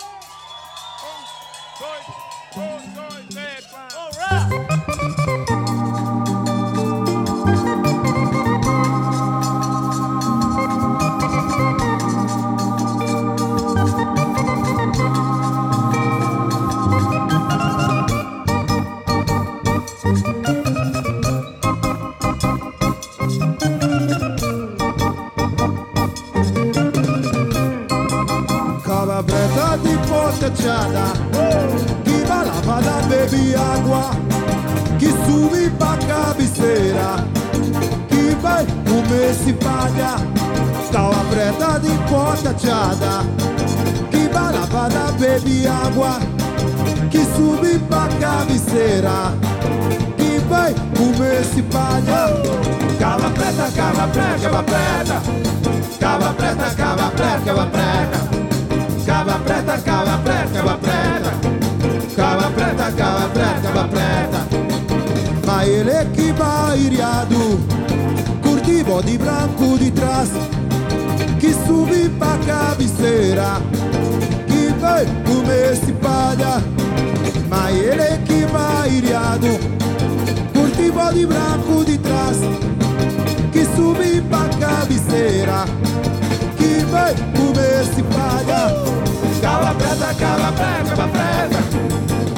Poteciada 30.60 31.12
Chi 32.04 32.24
va 32.28 32.44
lavada 32.44 33.06
bevi 33.08 33.54
agua. 33.54 34.10
Chi 34.98 35.14
subi 35.26 35.70
pa 35.78 35.98
cabeceira 36.06 37.26
Chi 38.08 38.36
vai 38.42 38.66
come 38.86 39.34
si 39.34 39.54
paga 39.54 40.22
Cava 40.92 41.24
preta 41.30 41.78
di 41.78 41.98
poteciada 42.10 43.26
Chi 44.10 44.28
va 44.28 44.52
lavada 44.52 45.12
bevi 45.18 45.66
agua. 45.66 46.18
Chi 47.08 47.26
subi 47.34 47.80
pa 47.88 48.08
cabeceira 48.20 49.34
Chi 50.18 50.42
vai 50.48 50.74
come 50.96 51.44
si 51.44 51.62
paga 51.64 52.32
Cava 52.98 53.30
preta, 53.30 53.72
cava 53.74 54.08
preta, 54.08 54.50
cava 54.50 54.64
preta. 54.64 55.22
Cava 56.00 56.34
preta, 56.34 56.74
cava 56.76 57.12
preta, 57.16 57.42
cava 57.46 57.66
preta 57.66 58.19
Cava 59.30 59.44
preta, 59.44 59.78
cava 59.78 60.18
preta, 60.24 60.50
cava 60.54 60.78
preta. 60.80 61.32
Cava 62.16 62.50
preta, 62.50 62.92
cava 62.94 63.30
preta, 63.30 63.62
cava 63.62 63.88
preta. 63.88 64.60
É 65.62 66.06
que 66.06 66.32
vai 66.32 66.80
iriado 66.80 67.60
Curtivo 68.42 69.04
de 69.04 69.20
branco 69.20 69.78
de 69.78 69.92
trás. 69.92 70.30
Que 71.40 71.54
sube 71.54 72.10
pra 72.18 72.40
cabeceira. 72.40 73.62
Que 74.48 74.74
vai 74.80 75.06
comer 75.28 75.78
Ma 77.48 77.72
ele 77.72 78.18
que 78.26 78.46
vai 78.52 78.90
iriado 78.90 79.60
Curtivo 80.54 81.14
de 81.14 81.26
branco 81.28 81.86
de 81.86 82.00
trás. 82.00 82.38
Que 83.52 83.64
sube 83.76 84.22
pra 84.22 84.50
cabeceira. 84.60 85.66
Que 86.58 86.84
vai 86.86 87.14
comer 87.36 87.86
se 87.94 88.02
paga. 89.70 89.70
Cava 89.70 89.76
preta, 89.76 90.14
cava 90.16 90.52
preta, 90.52 90.96
cava 90.96 91.08
preta. 91.08 91.60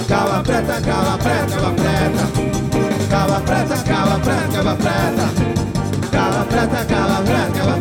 Cava 0.07 0.43
preta, 0.43 0.81
cava 0.81 1.17
preta, 1.17 1.55
cava 1.55 1.71
preta. 1.73 2.23
Cava 3.09 3.39
preta, 3.41 3.83
cava 3.83 4.19
preta, 4.19 4.47
cava 4.51 4.75
preta. 4.75 5.25
Cava 6.11 6.45
preta, 6.45 6.85
cava 6.85 7.21
preta, 7.23 7.59
cava 7.59 7.71
preta. 7.71 7.80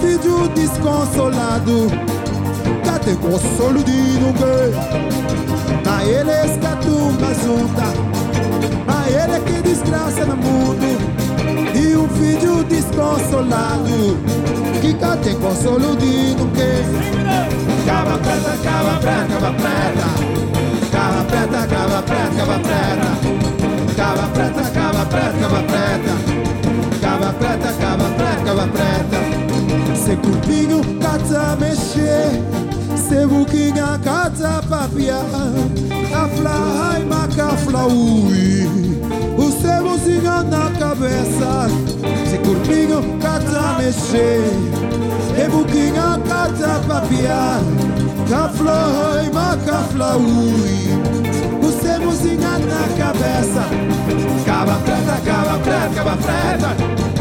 Filho 0.00 0.48
desconsolado. 0.48 1.88
Que 2.82 3.04
tem 3.04 3.16
consolo 3.16 3.82
de 3.84 3.92
ninguém 3.92 4.72
Na 5.84 6.04
ele 6.04 6.32
escatumba 6.46 7.34
junta. 7.34 7.84
A 8.88 9.10
ele 9.10 9.40
que 9.44 9.62
desgraça 9.62 10.24
no 10.24 10.36
mundo. 10.36 10.86
E 11.74 11.96
um 11.96 12.08
filho 12.08 12.64
desconsolado. 12.64 14.44
Que 14.84 14.92
tem 15.22 15.34
consolo 15.36 15.96
de 15.96 16.34
ninguém 16.34 16.84
Cava 17.86 18.18
preta, 18.18 18.58
cava 18.62 18.98
preta, 19.00 19.26
cava 19.32 19.52
preta 19.54 20.06
Cava 20.92 21.24
preta, 21.24 21.66
cava 21.66 22.02
preta, 22.02 22.34
cava 22.36 22.58
preta 22.58 23.96
Cava 23.96 24.28
preta, 24.28 24.70
cava 24.70 25.06
preta, 25.06 25.38
cava 25.40 25.62
preta 25.62 26.14
Cava 27.00 27.32
preta, 27.32 27.72
cava 27.72 28.08
preta, 28.10 28.44
cava 28.44 28.68
preta 28.68 29.43
se 30.04 30.16
kupinyo 30.16 30.80
kata 31.00 31.56
mexer, 31.56 32.28
Se 32.94 33.26
buquinha 33.26 33.98
kata 34.04 34.60
papia. 34.68 35.20
A 36.12 36.28
hay 36.28 37.04
maka 37.06 37.46
afla 37.52 37.86
O 37.86 39.50
se 39.50 39.80
na 40.50 40.70
cabeça 40.78 41.68
Se 42.28 42.36
kupinyo 42.36 43.00
kata 43.18 43.78
mexer, 43.78 44.44
Se 45.34 45.48
buquinha 45.48 46.20
kata 46.28 46.80
papia. 46.86 47.58
A 48.30 48.48
hay 48.68 49.30
maka 49.32 49.78
afla 49.78 50.16
O 50.16 51.70
se 51.72 52.36
na 52.36 52.82
cabeça 52.98 53.64
Caba 54.44 54.76
preta, 54.84 55.16
caba 55.24 55.58
preta, 55.64 55.94
caba 55.94 56.16
preta. 56.16 57.13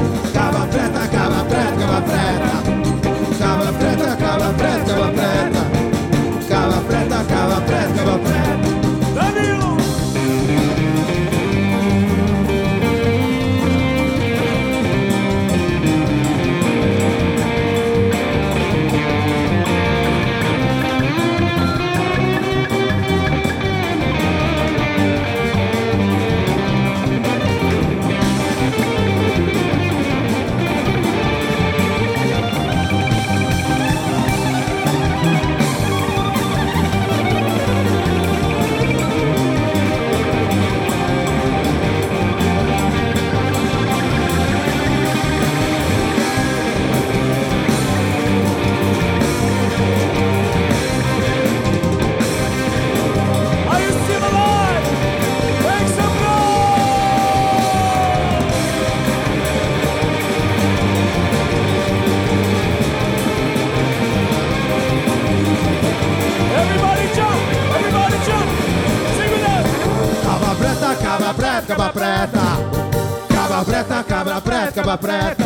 Cava 71.34 71.36
preta, 71.36 71.76
cava 71.76 71.90
preta. 71.92 72.84
Cava 73.30 73.66
preta, 73.66 74.04
cabra 74.04 74.42
preta, 74.42 74.72
cava 74.72 74.98
preta. 74.98 75.46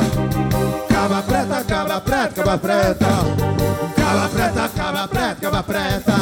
Cava 0.87 1.21
preta, 1.21 1.63
cabra 1.63 2.01
preta, 2.01 2.33
cava 2.33 2.57
preta. 2.57 3.07
Cava 3.95 4.29
preta, 4.29 4.69
cava 4.75 5.07
preta, 5.07 5.35
cava 5.41 5.63
preta. 5.63 6.15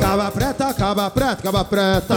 Cava 0.00 0.30
preta, 0.30 0.74
cava 0.74 1.10
preta, 1.10 1.42
cava 1.42 1.64
preta. 1.64 2.16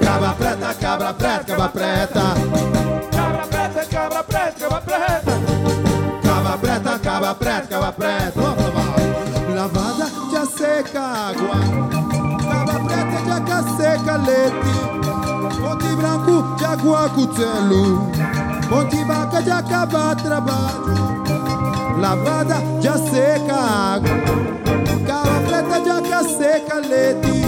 Cava 0.00 0.34
preta, 0.34 0.74
cabra 0.74 1.14
preta, 1.14 1.44
cava 1.44 1.68
preta. 1.68 2.22
Cabra 3.12 3.46
preta, 3.46 3.84
cabra 3.90 4.22
preta, 4.24 4.52
cabra 4.58 4.80
preta! 4.80 5.32
Cava 6.22 6.58
preta, 6.58 6.98
cava 6.98 7.34
preta, 7.34 7.66
cava 7.68 7.92
preta. 7.92 8.40
Lavada 9.54 10.10
já 10.32 10.46
seca 10.46 11.00
água. 11.00 11.97
Leite 13.08 13.24
de 13.24 13.30
acaseca, 13.30 14.16
leite. 14.16 14.98
Monte 15.60 15.96
branco 15.96 16.56
de 16.56 16.64
aguacutelo 16.64 18.10
Monte 18.70 19.04
vaca 19.04 19.42
de 19.42 19.50
acabar 19.50 20.16
trabalho. 20.16 20.98
Lavada 22.00 22.56
de 22.80 23.10
seca 23.10 23.56
água. 23.56 24.10
Calafeta 25.06 25.80
de 25.80 25.90
acaseca, 25.90 26.76
leite. 26.76 27.46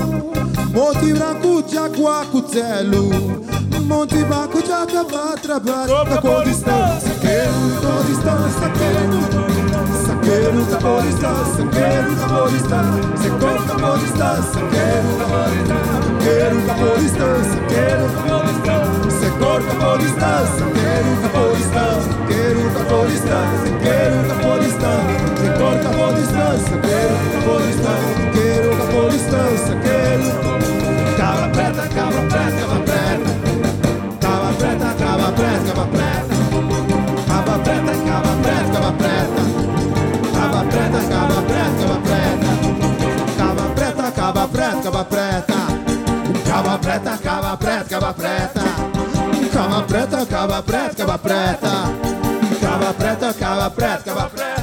Monte 0.73 1.13
branco 1.13 1.63
de 1.63 1.79
aguacutelo 1.79 3.11
Monte 3.87 4.25
branco 4.25 4.63
de 4.63 4.73
acabar 4.73 5.39
trabalho. 5.41 5.97
A 5.97 6.07
tá 6.07 6.23
cor 6.23 6.45
distância, 6.45 7.11
tá. 7.11 7.21
quero, 7.21 7.53
cor 7.83 8.05
distância, 8.05 8.71
quero 8.79 9.40
da 10.31 10.77
Paulista, 10.77 11.27
saqueiro 11.57 12.15
da 12.15 12.29
Paulista, 12.29 12.85
saqueiro 13.17 13.65
da 13.65 13.75
Paulista, 13.75 14.41
saqueiro 14.43 15.19
da 15.19 15.25
Paulista, 15.27 15.75
saqueiro 16.15 16.61
da 16.63 16.75
Paulista, 16.75 17.27
saqueiro 19.11 19.67
da 19.67 19.75
Paulista, 19.75 20.31
saqueiro 20.31 21.19
da 21.19 21.29
Paulista, 21.31 21.83
saqueiro 22.21 22.69
da 24.29 24.35
Paulista, 24.39 24.87
saqueiro 28.15 28.71
da 28.77 28.85
Paulista, 28.93 29.41
saqueiro 29.67 30.31
Cava 31.17 31.49
preta, 31.49 31.89
cava 31.89 32.23
preta, 32.29 32.61
cava 32.61 32.79
preta, 32.87 33.31
cava 34.21 34.53
preta, 34.53 34.95
cava 34.95 35.33
preta, 35.33 35.73
cava 35.75 35.87
preta, 35.87 36.10
preta, 44.61 44.83
caba 44.83 45.05
preta. 45.05 45.55
cava 46.45 46.79
preta, 46.79 47.19
cava 47.23 47.57
preta, 47.57 47.85
cava 47.89 48.13
preta. 48.13 48.63
cava 49.53 49.83
preta, 49.83 50.27
cava 50.27 50.63
preta, 50.63 50.95
cava 50.97 51.19
preta. 51.19 51.71
cava 52.61 52.93
preta, 52.93 53.33
caba 53.35 53.71
preta, 53.71 54.03
caba 54.05 54.29
preta. 54.29 54.60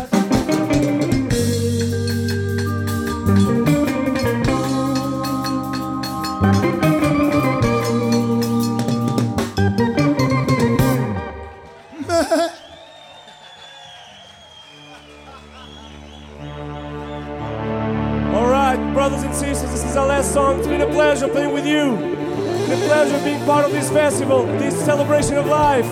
It's 20.57 20.67
been 20.67 20.81
a 20.81 20.87
pleasure 20.87 21.27
playing 21.27 21.53
with 21.53 21.67
you. 21.67 21.95
It's 21.95 22.69
been 22.69 22.81
a 22.81 22.85
pleasure 22.87 23.23
being 23.23 23.45
part 23.45 23.65
of 23.65 23.71
this 23.71 23.89
festival, 23.91 24.45
this 24.57 24.75
celebration 24.83 25.37
of 25.37 25.45
life. 25.45 25.85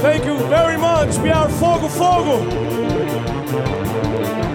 Thank 0.00 0.24
you 0.24 0.36
very 0.48 0.76
much. 0.76 1.16
We 1.18 1.30
are 1.30 1.48
Fogo 1.48 1.88
Fogo. 1.88 2.42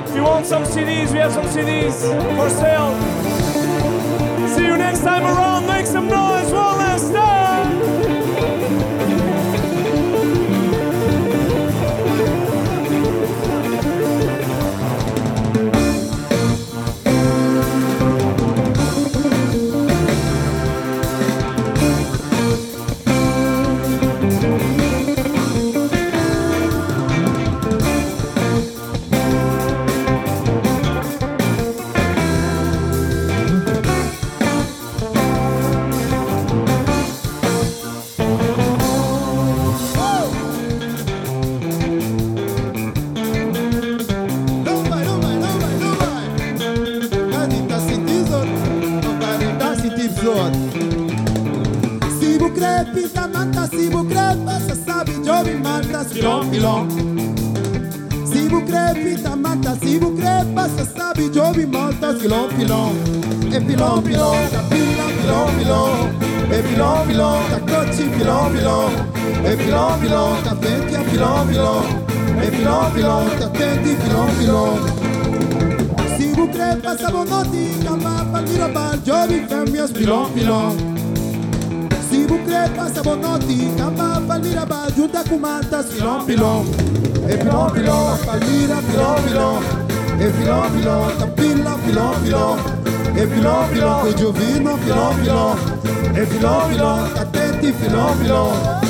If 0.05 0.15
you 0.15 0.23
want 0.23 0.45
some 0.45 0.63
CDs, 0.63 1.11
we 1.13 1.19
have 1.19 1.31
some 1.31 1.45
CDs 1.45 2.01
for 2.35 2.49
sale. 2.49 2.93
See 4.49 4.65
you 4.65 4.77
next 4.77 4.99
time 4.99 5.23
around. 5.23 5.67
Make 5.67 5.85
some 5.85 6.07
noise 6.07 6.28
bucre, 52.49 52.85
pizza 52.93 53.27
manta, 53.27 53.67
si 53.67 53.89
bucre, 53.89 54.37
passa 54.43 54.75
sabi, 54.75 55.21
giovi 55.21 55.53
manta, 55.53 56.03
filon 56.03 56.49
filon. 56.49 56.87
Si 58.25 58.47
bucre, 58.47 58.93
pizza 59.03 59.35
manta, 59.35 59.77
si 59.81 59.97
bucre, 59.99 60.45
passa 60.53 60.85
sabi, 60.95 61.29
giovi 61.29 61.65
manta, 61.65 62.15
filon 62.15 62.49
filon. 62.49 62.95
E 63.51 63.59
filon 63.61 64.03
filon, 64.03 64.49
capilla, 64.51 65.05
filon 65.19 65.49
filon. 65.57 66.17
E 66.49 66.61
filon 66.63 67.07
filon, 67.07 67.39
caccocci, 67.49 68.09
filon 68.17 68.51
filon. 68.55 68.91
E 69.43 69.55
filon 69.57 69.99
filon, 69.99 70.41
caffettia, 70.43 71.01
filon 71.09 71.47
filon. 71.47 71.83
E 72.41 72.51
filon 72.51 72.91
filon, 72.93 73.29
caffetti, 73.39 73.95
filon 73.95 74.29
filon. 74.37 74.79
Si 76.17 76.33
bucre, 76.35 76.79
passa 76.81 77.11
bonotti, 77.11 77.77
calma, 77.83 78.25
palmiro, 78.31 78.69
bal, 78.69 79.01
giovi, 79.03 79.45
femmia, 79.47 79.87
filon 79.87 80.25
filon. 80.33 80.77
filon 80.77 80.98
vous 82.29 82.37
crée 82.45 82.69
pas 82.75 82.89
sa 82.93 83.01
bonoti, 83.01 83.71
kama 83.75 84.21
palmira 84.27 84.63
bal, 84.65 84.91
junta 84.95 85.23
com 85.27 85.39
matas, 85.39 85.87
filon, 85.91 86.21
filon. 86.27 86.63
E 87.27 87.37
filon, 87.37 87.69
filon, 87.73 88.17
palmira, 88.25 88.77
filon, 88.87 89.15
filon. 89.25 89.59
E 90.19 90.29
filon, 90.37 90.63
filon, 90.75 91.07
tapila, 91.17 91.73
filon, 91.83 92.13
filon. 92.23 92.57
E 93.15 93.27
filon, 93.27 93.67
filon, 93.73 94.01
o 94.03 94.17
giovino, 94.17 94.77
filon, 94.77 95.13
filon. 95.15 95.55
E 96.15 96.25
filon, 96.25 96.61
filon, 96.69 96.99
attenti, 97.19 97.73
filon, 97.73 98.13
filon. 98.21 98.88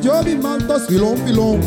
Ermisa, 0.00 0.02
jovi 0.02 0.36
mantos, 0.36 0.86
filon, 0.86 1.16
filon. 1.26 1.60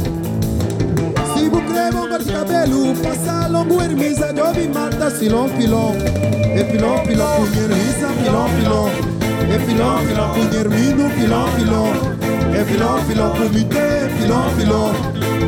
Si 1.36 1.50
crée 1.50 1.92
mon 1.92 2.08
votre 2.08 2.26
cabelo, 2.26 2.94
passa 3.02 3.48
longo 3.50 3.82
ermisa, 3.82 4.34
jovi 4.34 4.68
mantos, 4.68 5.14
filon, 5.20 5.48
filon. 5.58 5.96
E 6.56 6.64
filon, 6.72 6.98
filon, 7.06 7.26
punher 7.38 7.70
risa, 7.70 8.10
filon, 8.24 8.48
filon. 8.58 8.90
E 9.50 9.60
filon, 9.60 9.98
filon, 10.08 10.30
punher 10.34 10.70
mino, 10.70 11.10
filon, 11.10 11.48
filon. 11.58 11.94
E 12.54 12.64
filon, 12.66 12.98
filon, 13.08 13.32
comité, 13.38 14.10
filon, 14.18 14.44
filon. 14.58 14.92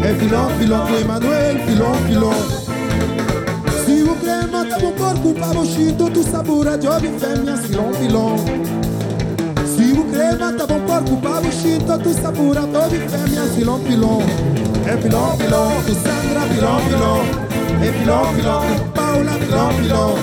E 0.04 0.14
filon, 0.20 0.50
filon, 0.60 0.86
com 0.88 0.96
Emanuel, 0.96 1.60
filon, 1.68 1.94
filon. 2.08 2.34
Si 3.86 4.02
vous 4.02 4.16
crée 4.16 4.48
mon 4.52 4.66
tabo 4.66 4.92
corpo, 4.92 5.34
pavo 5.34 5.66
chito, 5.66 6.10
tu 6.10 6.24
sabura, 6.24 6.78
jovi 6.78 7.10
femmia, 7.20 7.56
filon, 7.58 7.94
filon 7.94 8.75
levantavam 10.16 10.78
um 10.78 10.86
corpo 10.86 11.18
para 11.18 11.42
o 11.42 11.52
chito 11.52 11.98
Tu 12.00 12.14
sabura 12.14 12.62
todo 12.62 12.96
e 12.96 13.00
fêmea, 13.00 13.44
filão, 13.56 13.80
filão 13.80 14.20
É 14.86 14.98
filão, 14.98 15.38
filão, 15.38 15.72
tu 15.86 15.94
Sandra, 15.94 16.42
filão, 16.54 16.80
filão 16.82 17.22
É 17.82 17.92
filão, 17.92 18.34
filão, 18.34 18.62
tu 18.78 18.84
Paula, 18.92 19.32
filão, 19.34 19.74
filão 19.74 20.16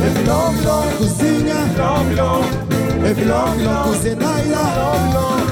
É 0.00 0.18
filão, 0.18 0.52
filão, 0.54 0.84
tu 0.98 1.04
Zinha, 1.04 1.54
filão, 1.74 2.04
filão 2.06 2.40
É 3.04 3.14
filão, 3.14 3.52
filão, 3.52 3.82
tu 3.84 3.98
Zenaida, 4.00 4.58
filão, 5.08 5.51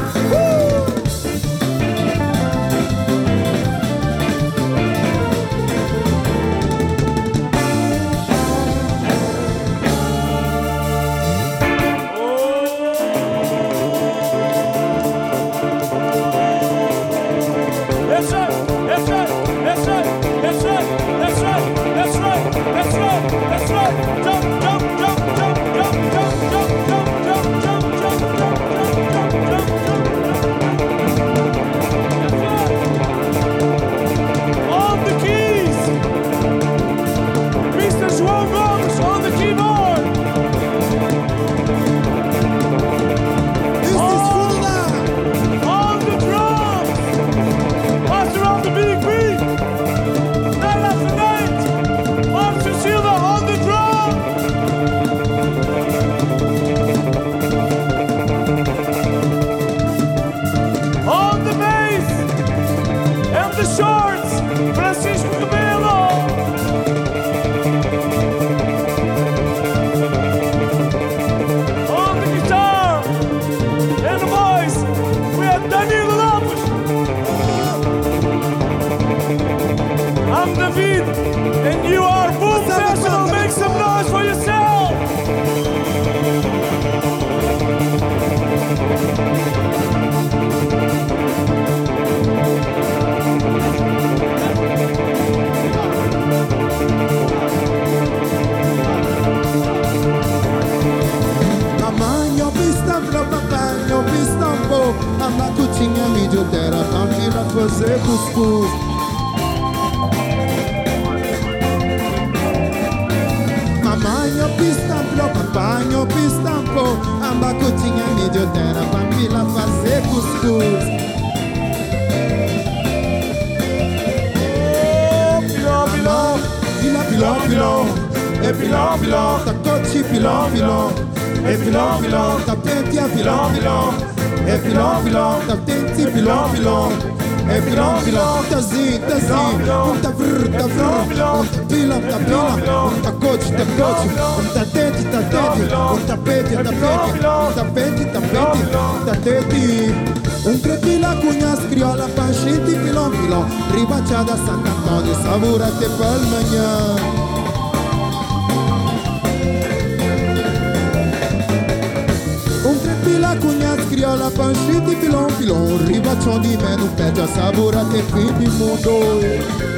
Senti 164.67 164.95
filon 164.97 165.29
filon, 165.31 165.87
ribaccion 165.87 166.41
di 166.41 166.57
meno 166.57 166.87
peggio 166.95 167.23
assaporate 167.23 168.05
qui 168.05 168.33
di 168.39 168.47
mondo 168.59 169.69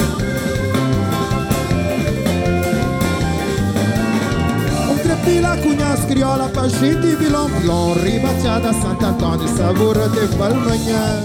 Pila 5.24 5.57
cugna 5.59 5.97
scriola, 5.97 6.49
pasciti 6.49 7.14
filon 7.14 7.49
filon, 7.49 8.03
ribacciata 8.03 8.70
a 8.70 8.72
Sant'Antonio, 8.72 9.47
savorate 9.47 10.26
palmagnà. 10.37 11.22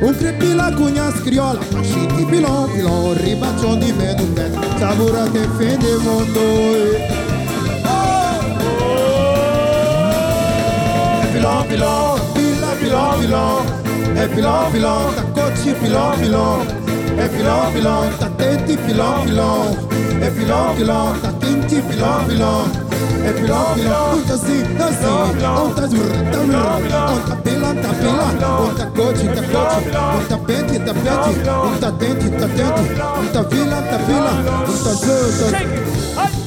Un 0.00 0.16
crepila 0.18 0.72
cugna 0.72 1.12
scriola, 1.12 1.60
pasciti 1.70 2.26
filon 2.28 2.68
filon, 2.70 3.16
ribaccion 3.22 3.78
di 3.78 3.92
meno 3.92 4.24
peggio, 4.34 4.78
savorate 4.78 5.48
fede 5.56 5.96
mondo. 5.98 7.13
vilão, 11.44 11.62
vilão, 11.64 12.16
vilão, 12.34 12.76
vilão, 12.76 13.18
vilão. 13.18 13.66
É 14.16 14.26
vilão, 14.28 14.70
vilão, 14.70 15.12
tá 15.12 15.22
coxi, 15.34 15.74
vilão, 15.74 16.16
vilão. 16.16 16.62
É 17.18 17.28
vilão, 17.28 17.70
vilão, 17.70 18.10
tá 18.18 18.30
tente, 18.30 18.76
vilão, 18.76 19.24
vilão. 19.24 19.76
É 20.22 20.30
vilão, 20.30 20.74
vilão, 20.74 21.14
tá 21.20 21.32
quente, 21.40 21.80
vilão, 21.82 22.20
vilão. 22.20 22.64
É 23.26 23.32
vilão, 23.32 23.74
vilão, 23.74 24.22
tá 24.26 24.34
assim, 24.34 24.62
tá 24.78 24.86
assim. 24.86 25.04
Onta 25.06 25.86
zurra, 25.86 26.24
tá 26.32 26.38
zurra. 26.38 27.12
Onta 27.12 27.36
pela, 27.36 27.74
tá 27.74 27.88
pela. 27.94 28.60
Onta 28.60 28.86
cote, 28.86 29.28
tá 29.28 29.42
coxi, 29.42 29.88
Onta 30.16 30.38
pente, 30.38 30.78
tá 30.78 30.94
pente. 30.94 31.48
Onta 31.50 31.92
tente, 31.92 32.30
tá 32.30 32.48
tente. 32.48 33.02
Onta 33.20 33.42
vila, 33.50 33.82
tá 33.82 33.96
vila. 33.98 34.30
Onta 34.62 34.94
zurra, 34.94 35.52
tá 36.14 36.24
zurra. 36.24 36.43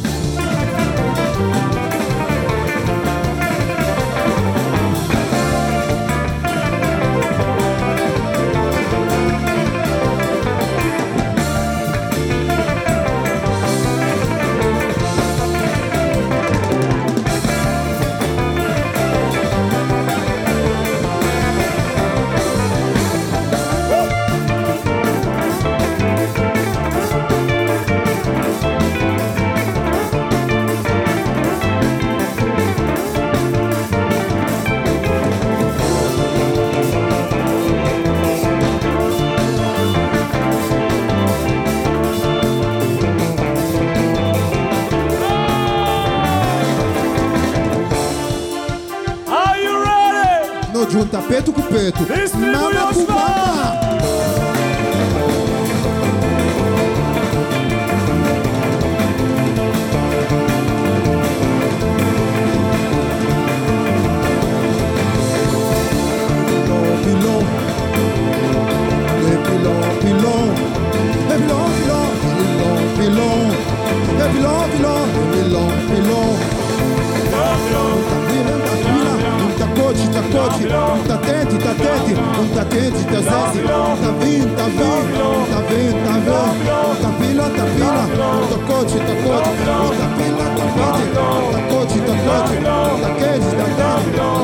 Tá 80.48 81.18
tente, 81.18 81.58
tá 81.58 81.74
tente, 81.76 82.14
um 82.16 82.48
tá 82.56 82.64
quente, 82.66 83.04
tá 83.04 83.20
zeze, 83.20 83.62
tá 83.68 84.12
vindo, 84.20 84.56
tá 84.56 84.64
vindo, 84.64 85.12
tá 85.50 85.62
vindo, 85.68 86.00
tá 86.06 86.14
vindo, 86.18 86.72
tá 87.02 87.10
pila, 87.20 87.50
tá 87.50 87.66
pila, 87.76 88.04
tá 88.48 88.58
cote, 88.66 88.98
tá 88.98 89.16
cote, 89.24 89.52
tá 89.58 90.08
pila, 90.18 90.46
tá 90.56 90.66
quente, 90.78 91.12
tá 91.12 91.60
cote, 91.68 92.00
tá 92.00 92.16
cote, 92.18 92.48
tá 92.48 93.12
quente, 93.20 93.52
tá 93.56 93.68
quente, 93.68 93.92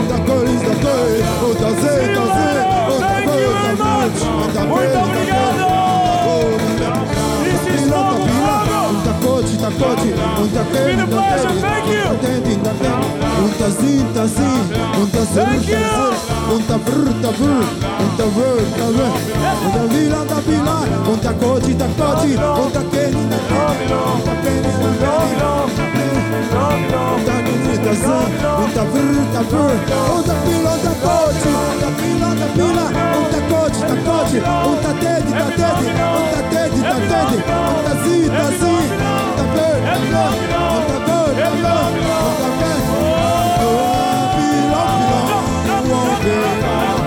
tá 0.10 0.18
cores, 0.26 0.62
tá 0.62 0.74
cores, 0.84 1.58
tá 1.60 1.70
zê, 1.82 1.96
tá 2.14 2.22
o 2.22 2.28
tá 2.28 2.44
Thank 3.00 3.26
cor, 3.26 3.40
you 3.40 3.52
tá 3.54 4.54
tá 4.54 4.62
Muito 4.66 4.98
obrigado. 4.98 5.63
toti 9.80 10.10
Unta 10.42 10.64
ten, 10.72 11.00
unta 11.00 11.22
ten, 11.22 11.48
unta 11.52 12.18
ten, 12.22 12.44
unta 12.54 12.72
ten 12.82 13.24
Unta 13.44 13.70
zin, 13.70 14.06
ta 14.14 14.26
zin, 14.28 14.64
unta 15.02 15.24
zir, 15.34 15.46
ta 15.46 15.70
zir 15.70 16.14
Unta 16.54 16.78
brr, 16.86 17.08
ta 17.22 17.32
vila, 19.92 20.26
ta 20.26 20.40
vila, 20.48 20.78
unta 21.12 21.34
koti, 21.34 21.74
ta 21.76 21.88
koti 21.98 22.32
Unta 22.64 22.82
ken, 22.92 23.16
unta 23.16 23.40
koti, 23.50 23.86
unta 24.14 24.34
ken, 24.44 24.64
unta 24.94 25.12
Unta 27.16 27.36
zin, 27.56 27.80
ta 27.84 27.94
zin, 28.04 28.28
unta 28.64 28.84
brr, 28.92 29.18
ta 29.34 29.42
brr 29.50 29.76
Unta 30.16 30.36
pila, 30.46 30.72
unta 30.74 30.94
koti, 31.04 31.50
unta 31.50 31.90
pila, 31.98 32.28
unta 32.28 32.48
pila 32.56 32.86
Unta 33.20 33.40
koti, 33.50 33.80
ta 33.90 33.96
koti, 34.06 34.38
unta 34.70 34.92
tedi, 35.02 35.32
ta 35.40 35.48
tedi 35.58 35.88
Unta 36.20 36.42
tedi, 36.52 36.80
Babylon, 39.84 40.34
Babylon, 40.50 41.36
Babylon, 41.36 41.94
Babylon, 45.68 47.03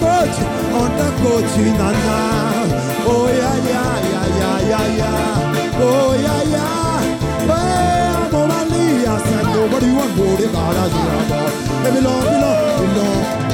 kochi, 0.00 0.44
onda 0.80 1.08
kochi 1.20 1.64
nana. 1.78 2.16
Oh 3.12 3.26
ya 3.40 3.52
ya 3.72 3.84
ya 4.12 4.22
ya 4.40 4.50
ya 4.70 4.80
ya. 5.00 5.10
Oh 5.88 6.12
ya 6.26 6.36
ya. 6.54 6.66
Hey, 7.50 7.56
eh, 7.56 8.16
I'm 8.16 8.34
on 8.34 8.48
my 8.48 8.64
knees 8.70 9.06
and 9.36 9.48
nobody 9.54 9.90
want 9.96 10.10
to 10.10 10.16
go 10.16 10.36
to 10.36 10.46
Gaza. 10.54 11.04
Hey, 11.82 11.90
belong, 11.94 12.24
me 12.24 12.86
belong. 12.94 13.49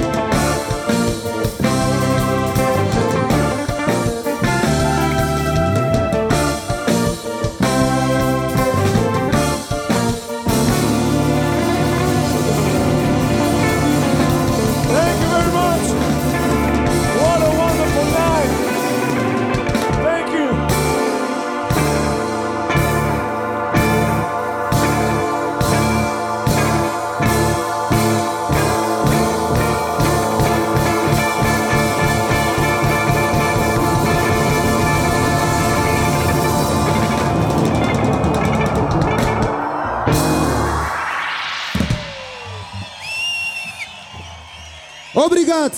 Obrigado. 45.26 45.74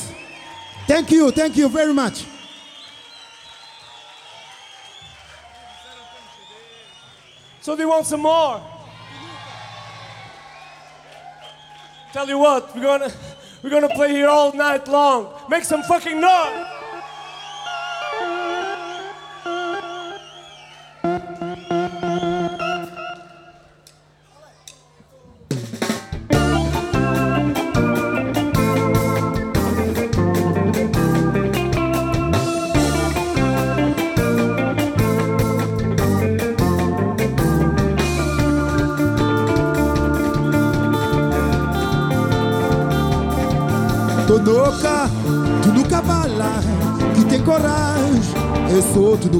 Thank 0.87 1.11
you, 1.11 1.31
thank 1.31 1.57
you 1.57 1.71
very 1.71 1.95
much. 1.95 2.27
So 7.63 7.75
they 7.75 7.87
want 7.87 8.07
some 8.07 8.21
more. 8.21 8.61
Tell 12.13 12.29
you 12.29 12.39
what, 12.39 12.75
we're 12.75 12.83
gonna 12.83 13.11
we're 13.63 13.71
gonna 13.71 13.89
play 13.89 14.11
here 14.11 14.29
all 14.29 14.53
night 14.53 14.87
long. 14.87 15.33
Make 15.49 15.65
some 15.65 15.83
fucking 15.83 16.21
noise. 16.21 16.78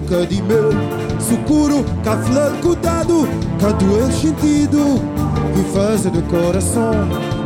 Sou 0.09 0.19
nunca 0.19 0.27
de 0.27 0.43
meu. 0.43 0.71
Sucuro, 1.21 1.85
caflã, 2.03 2.53
cuidado, 2.63 3.29
cada 3.61 3.73
doer 3.75 4.11
sentido. 4.13 5.01
fazer 5.73 6.11
do 6.11 6.23
coração. 6.23 6.93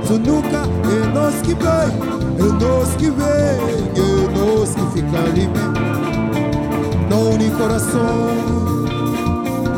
Tu 0.06 0.18
nunca 0.18 0.58
é 0.58 1.14
nós 1.14 1.34
que 1.42 1.54
vem, 1.54 1.90
é 2.38 2.64
nós 2.64 2.94
que 2.96 3.10
vem, 3.10 3.26
é 3.96 4.38
nós 4.38 4.74
que 4.74 4.86
fica 4.92 5.18
ali. 5.18 5.48
Não 7.08 7.32
une 7.32 7.50
coração, 7.50 8.28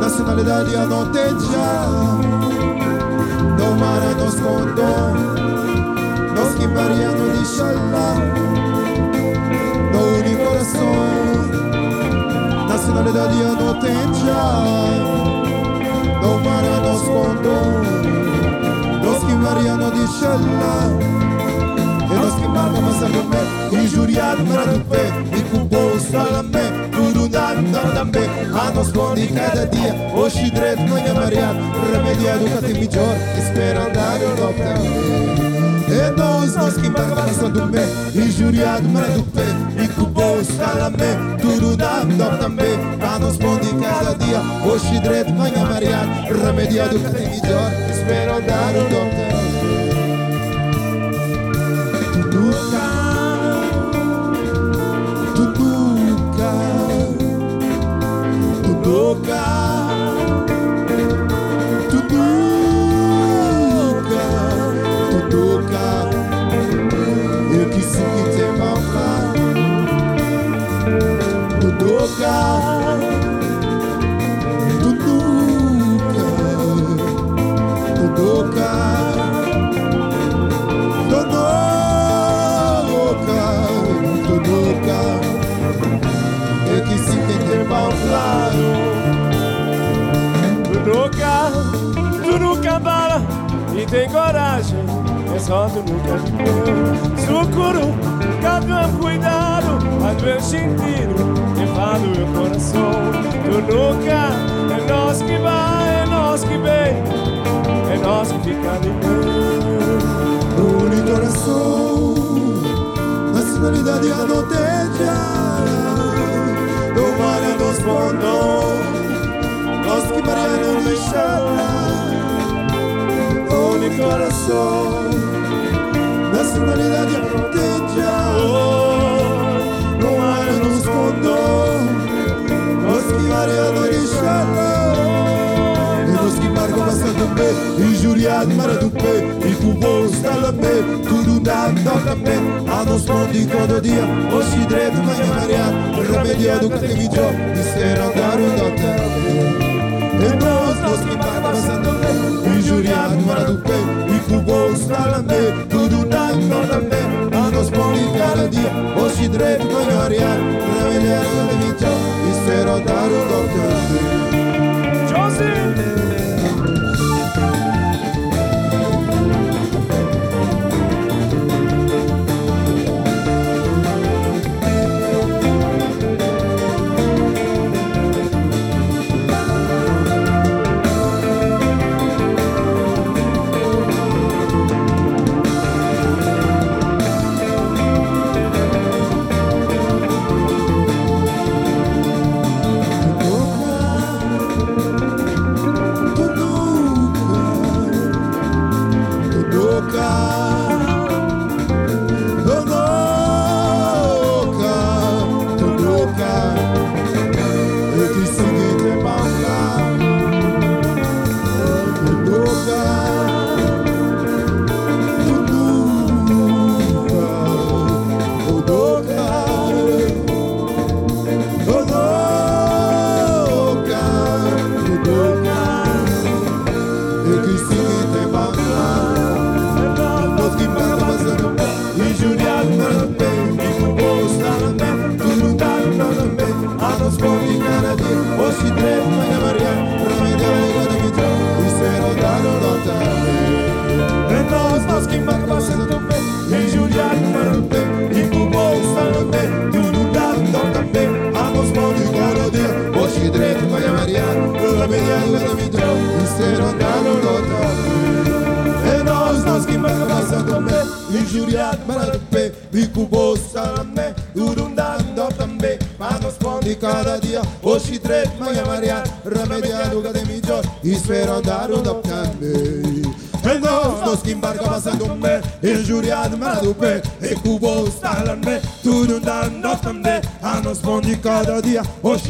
nacionalidade 0.01 0.73
eu 0.73 0.87
não 0.87 1.11
tem 1.11 1.31
já. 1.41 1.87
Não 3.59 3.77
mara 3.77 4.15
nos 4.15 4.35
condom, 4.35 5.15
nós 6.35 6.55
que 6.55 6.67
Maria 6.67 7.11
não 7.11 7.29
deixa 7.37 7.65
lá. 7.65 8.15
Não 9.93 10.24
não 12.93 13.75
tem 13.81 14.15
já. 14.25 15.05
Não 16.23 16.41
mara 16.41 16.81
nos 16.81 17.03
condom, 17.03 17.83
nós 19.03 19.25
que 19.25 19.33
Maria 19.35 19.77
não 19.77 19.91
deixa 19.91 20.29
lá. 20.29 21.15
E 22.11 22.15
nós 22.15 22.35
que 22.35 22.49
marca 22.49 22.81
massa 22.81 23.07
do 23.07 23.31
pé, 23.31 23.77
injuriado 23.77 24.45
para 24.45 24.65
do 24.65 24.85
pé, 24.85 25.13
e 25.37 25.43
com 25.51 25.65
bolso 25.65 26.11
salamé, 26.11 26.89
tudo 26.93 27.29
dando 27.29 27.95
também. 27.95 28.29
A 28.55 28.71
nós 28.71 28.91
bonde 28.93 29.27
cada 29.29 29.67
dia, 29.67 29.95
hoje 30.15 30.51
direito 30.51 30.83
não 30.83 30.97
é 30.97 31.13
mariado, 31.13 31.59
remediado 31.93 32.45
que 32.45 32.67
tem 32.67 32.75
melhor, 32.75 33.17
espera 33.39 33.87
andar 33.87 34.21
eu 34.21 34.31
não 34.31 34.53
também. 34.53 35.25
E 35.87 36.11
nós 36.57 36.77
que 36.77 36.89
marca 36.89 37.15
massa 37.15 37.49
do 37.49 37.69
pé, 37.71 37.87
injuriado 38.15 38.89
para 38.89 39.09
do 39.09 39.23
pé, 39.33 39.83
e 39.83 39.89
com 39.89 40.05
bolso 40.05 40.53
salamé, 40.53 41.34
tudo 41.45 41.77
dando 41.77 42.39
também. 42.39 42.79
A 43.01 43.19
nós 43.19 43.37
bonde 43.37 43.69
cada 43.75 44.15
dia, 44.15 44.41
hoje 44.65 44.99
direito 45.01 45.33
é 45.47 45.59
mariado, 45.59 46.11
remediado 46.43 46.99
que 46.99 47.11
tem 47.11 47.41
melhor, 47.41 47.71
andar 48.39 48.75
eu 48.75 48.85
não 48.85 49.11
também. 49.11 49.35
Tutuca, 52.15 52.87
tutuca, 55.35 56.51
tutuca, 58.65 59.84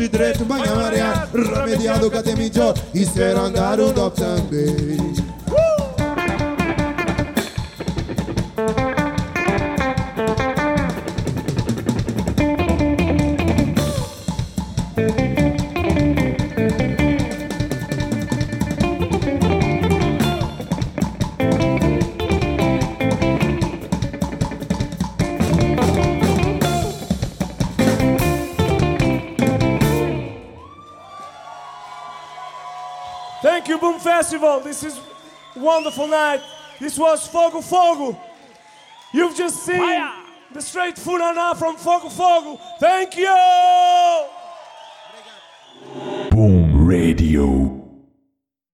hoje 0.05 0.09
três, 0.09 0.39
manhã 0.40 0.74
mariado, 0.74 1.55
remediado, 1.55 2.10
cadê 2.10 2.35
melhor, 2.35 2.74
espero 2.93 3.40
andar 3.40 3.81
o 3.81 3.93
também. 4.10 5.13
This 36.94 37.00
was 37.00 37.26
Fogo 37.26 37.60
Fogo. 37.60 38.16
You've 39.12 39.36
just 39.36 39.64
seen 39.66 40.08
the 40.52 40.60
straight 40.62 40.94
Funana 40.94 41.58
from 41.58 41.76
Fogo 41.76 42.08
Fogo. 42.08 42.60
Thank 42.78 43.16
you! 43.16 44.28
Boom 46.30 46.86
Radio. 46.86 47.73